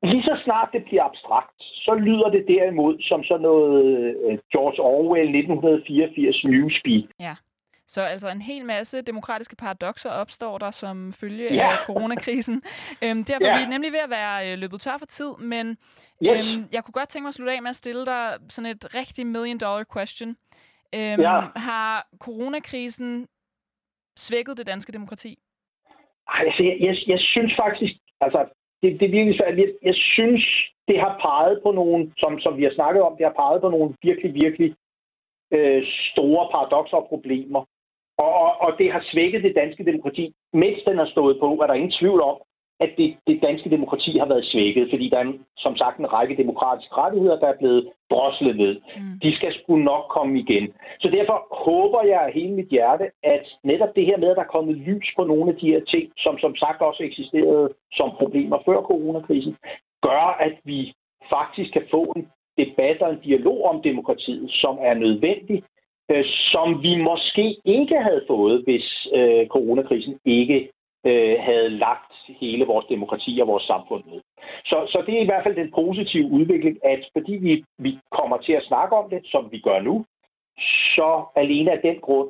[0.03, 3.85] Lige så snart det bliver abstrakt, så lyder det derimod som sådan noget
[4.25, 7.05] øh, George Orwell 1984 Newspeak.
[7.21, 7.35] Ja.
[7.95, 11.73] Så altså en hel masse demokratiske paradoxer opstår der som følge ja.
[11.73, 12.63] af coronakrisen.
[13.05, 13.55] Øhm, derfor ja.
[13.55, 16.31] er vi nemlig ved at være øh, løbet tør for tid, men yes.
[16.33, 18.95] øhm, jeg kunne godt tænke mig at slutte af med at stille dig sådan et
[18.95, 20.31] rigtig million dollar question.
[20.97, 21.37] Øhm, ja.
[21.69, 23.27] Har coronakrisen
[24.17, 25.33] svækket det danske demokrati?
[26.29, 28.41] Ej, altså, jeg, jeg, jeg synes faktisk, altså
[28.83, 29.59] det, det er virkelig svært.
[29.59, 30.45] Jeg, jeg synes,
[30.89, 33.69] det har peget på nogle, som, som vi har snakket om, det har peget på
[33.69, 34.71] nogle virkelig, virkelig
[35.57, 35.83] øh,
[36.13, 37.63] store paradoxer og problemer.
[38.25, 40.25] Og, og, og det har svækket det danske demokrati.
[40.53, 42.37] Mens den har stået på, er der ingen tvivl om,
[42.85, 46.37] at det, det danske demokrati har været svækket, fordi der er som sagt en række
[46.37, 48.75] demokratiske rettigheder, der er blevet droslet ned.
[48.97, 49.19] Mm.
[49.23, 50.73] De skal sgu nok komme igen.
[51.01, 54.43] Så derfor håber jeg af hele mit hjerte, at netop det her med, at der
[54.43, 58.11] er kommet lys på nogle af de her ting, som som sagt også eksisterede som
[58.21, 59.57] problemer før coronakrisen,
[60.03, 60.95] gør, at vi
[61.31, 62.27] faktisk kan få en
[62.59, 65.63] debat og en dialog om demokratiet, som er nødvendig,
[66.13, 70.71] øh, som vi måske ikke havde fået, hvis øh, coronakrisen ikke
[71.07, 74.21] øh, havde lagt hele vores demokrati og vores samfund ned.
[74.65, 78.37] Så, så det er i hvert fald den positive udvikling, at fordi vi, vi kommer
[78.37, 80.05] til at snakke om det, som vi gør nu,
[80.97, 82.29] så alene af den grund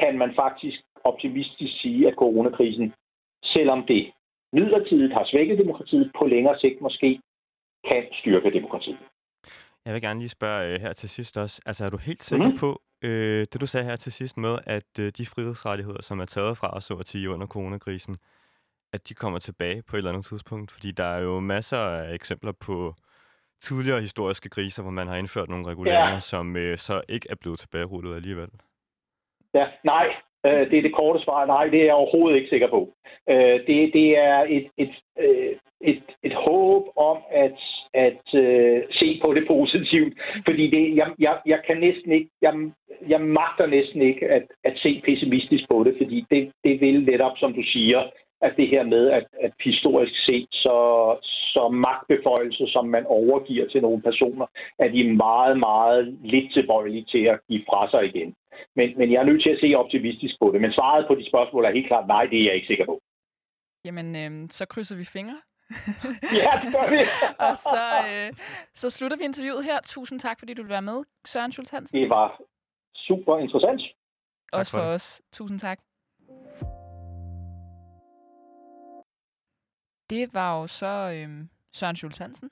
[0.00, 2.94] kan man faktisk optimistisk sige, at coronakrisen,
[3.44, 4.12] selvom det
[4.52, 7.20] midlertidigt har svækket demokratiet, på længere sigt måske
[7.88, 8.98] kan styrke demokratiet.
[9.84, 11.62] Jeg vil gerne lige spørge uh, her til sidst også.
[11.66, 12.58] Altså, er du helt sikker mm-hmm.
[12.58, 12.70] på,
[13.04, 16.56] uh, det du sagde her til sidst med, at uh, de frihedsrettigheder, som er taget
[16.56, 18.16] fra os over 10 under coronakrisen,
[18.92, 20.70] at de kommer tilbage på et eller andet tidspunkt?
[20.70, 22.94] Fordi der er jo masser af eksempler på
[23.60, 26.20] tidligere historiske kriser, hvor man har indført nogle reguleringer, ja.
[26.20, 28.50] som uh, så ikke er blevet tilbagerullet alligevel.
[29.54, 30.06] Ja, nej.
[30.48, 31.46] Uh, det er det korte svar.
[31.46, 32.80] Nej, det er jeg overhovedet ikke sikker på.
[33.30, 37.58] Uh, det, det er et, et, et, et, et håb om at
[37.94, 40.12] at øh, se på det positivt.
[40.44, 42.54] Fordi det, jeg, jeg, jeg kan næsten ikke, jeg,
[43.08, 47.32] jeg magter næsten ikke at, at se pessimistisk på det, fordi det, det vil netop,
[47.38, 48.00] som du siger,
[48.42, 50.76] at det her med, at, at historisk set, så,
[51.54, 54.46] så magtbeføjelser, som man overgiver til nogle personer,
[54.78, 58.34] er de meget, meget lidt tilbøjelige til at give fra sig igen.
[58.76, 60.60] Men, men jeg er nødt til at se optimistisk på det.
[60.60, 63.00] Men svaret på de spørgsmål er helt klart nej, det er jeg ikke sikker på.
[63.84, 65.38] Jamen, øh, så krydser vi fingre
[66.42, 66.98] ja, det gør vi.
[67.48, 68.32] og så, øh,
[68.74, 69.80] så slutter vi interviewet her.
[69.86, 72.00] Tusind tak, fordi du vil være med, Søren Schultz Hansen.
[72.00, 72.40] Det var
[72.94, 73.82] super interessant.
[74.52, 75.22] Også for, for os.
[75.32, 75.80] Tusind tak.
[80.10, 82.50] Det var jo så øh, Søren Schultz Hansen,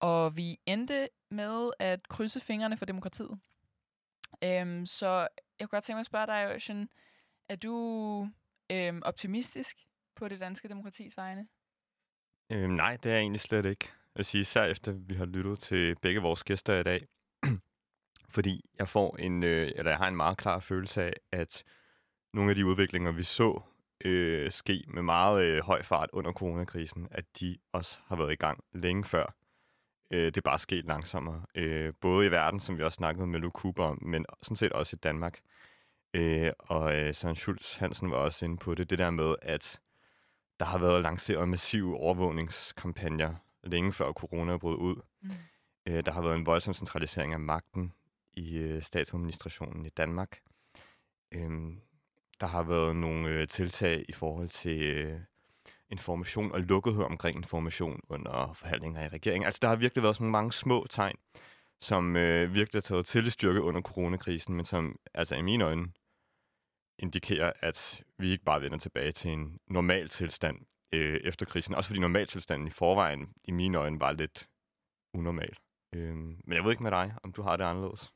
[0.00, 3.38] og vi endte med at krydse fingrene for demokratiet.
[4.44, 5.06] Øhm, så
[5.58, 6.88] jeg kunne godt tænke mig at spørge dig, Ocean,
[7.48, 8.28] er du
[8.70, 9.76] øhm, optimistisk
[10.14, 11.46] på det danske demokratis vegne?
[12.50, 13.84] Øhm, nej, det er jeg egentlig slet ikke.
[13.84, 17.06] Jeg vil sige, især efter vi har lyttet til begge vores gæster i dag,
[18.36, 21.64] Fordi jeg får en, øh, eller jeg har en meget klar følelse af, at
[22.32, 23.62] nogle af de udviklinger, vi så
[24.04, 28.36] øh, ske med meget øh, høj fart under coronakrisen, at de også har været i
[28.36, 29.34] gang længe før.
[30.10, 31.42] Øh, det er bare sket langsommere.
[31.54, 34.72] Øh, både i verden, som vi også snakkede med Luke Cooper om, men sådan set
[34.72, 35.40] også i Danmark.
[36.14, 39.80] Øh, og øh, Søren Schultz Hansen var også inde på det, det der med, at
[40.60, 43.34] der har været lanceret massive overvågningskampagner
[43.64, 44.96] længe før corona brød ud.
[45.22, 45.30] Mm.
[45.86, 47.92] Øh, der har været en voldsom centralisering af magten
[48.32, 50.40] i øh, statsadministrationen i Danmark.
[51.32, 51.50] Øh,
[52.40, 55.20] der har været nogle øh, tiltag i forhold til øh,
[55.90, 59.46] information og lukkethed omkring information under forhandlinger i regeringen.
[59.46, 61.16] Altså, der har virkelig været sådan mange små tegn,
[61.80, 65.88] som øh, virkelig har taget til styrke under coronakrisen, men som altså i mine øjne
[66.98, 70.56] indikerer, at vi ikke bare vender tilbage til en normal tilstand
[70.92, 71.74] øh, efter krisen.
[71.74, 74.48] Også fordi normaltilstanden i forvejen i mine øjne var lidt
[75.14, 75.56] unormal.
[75.92, 78.12] Øh, men jeg ved ikke med dig, om du har det anderledes.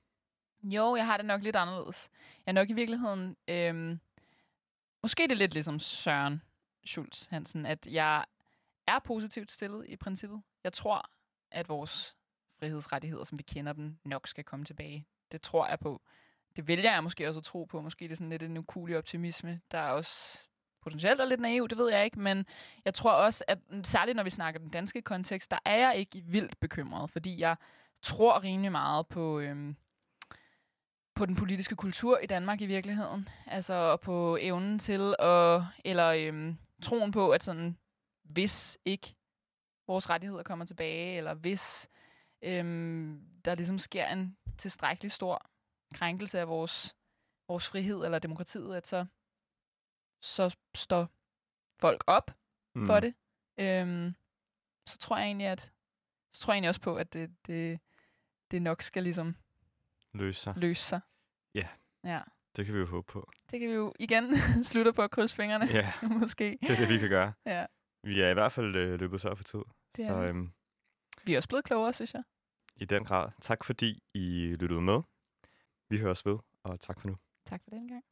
[0.62, 2.10] Jo, jeg har det nok lidt anderledes.
[2.46, 3.36] Jeg er nok i virkeligheden...
[3.48, 3.98] Øh,
[5.02, 6.42] måske det er lidt ligesom Søren
[6.86, 8.24] Schultz Hansen, at jeg
[8.86, 10.42] er positivt stillet i princippet.
[10.64, 11.10] Jeg tror,
[11.50, 12.16] at vores
[12.58, 15.06] frihedsrettigheder, som vi kender dem, nok skal komme tilbage.
[15.32, 16.02] Det tror jeg på.
[16.57, 17.80] Det vælger jeg måske også at tro på.
[17.80, 20.48] Måske det er sådan lidt en ukulig optimisme, der er også
[20.82, 22.46] potentielt er lidt naiv, det ved jeg ikke, men
[22.84, 26.22] jeg tror også, at særligt når vi snakker den danske kontekst, der er jeg ikke
[26.26, 27.57] vildt bekymret, fordi jeg
[28.03, 29.76] tror rimelig meget på, øhm,
[31.14, 33.28] på den politiske kultur i Danmark i virkeligheden.
[33.46, 37.76] Altså på evnen til, at, eller øhm, troen på, at sådan,
[38.24, 39.16] hvis ikke
[39.86, 41.88] vores rettigheder kommer tilbage, eller hvis
[42.42, 45.49] øhm, der ligesom sker en tilstrækkelig stor
[45.95, 46.97] krænkelse af vores,
[47.49, 49.07] vores frihed eller demokratiet, at så,
[50.20, 51.09] så står
[51.80, 52.30] folk op
[52.74, 52.86] mm.
[52.86, 53.14] for det.
[53.59, 54.14] Øhm,
[54.86, 55.72] så tror jeg egentlig, at
[56.32, 57.80] så tror jeg egentlig også på, at det, det,
[58.51, 59.36] det nok skal ligesom
[60.12, 60.55] løse sig.
[60.57, 61.01] Løse sig.
[61.55, 61.68] Ja.
[62.05, 62.20] Ja.
[62.57, 63.30] Det kan vi jo håbe på.
[63.51, 64.36] Det kan vi jo igen
[64.70, 65.66] slutte på at krydse fingrene.
[65.66, 66.59] Ja, måske.
[66.62, 67.32] det er det, vi kan gøre.
[67.47, 67.66] Ja.
[68.03, 69.61] Vi er i hvert fald øh, løbet så for tid.
[69.97, 70.53] Det så, øhm,
[71.24, 72.22] vi er også blevet klogere, synes jeg.
[72.76, 73.30] I den grad.
[73.41, 75.01] Tak fordi I lyttede med.
[75.91, 77.16] Vi høres ved, og tak for nu.
[77.47, 78.05] Tak for den gang.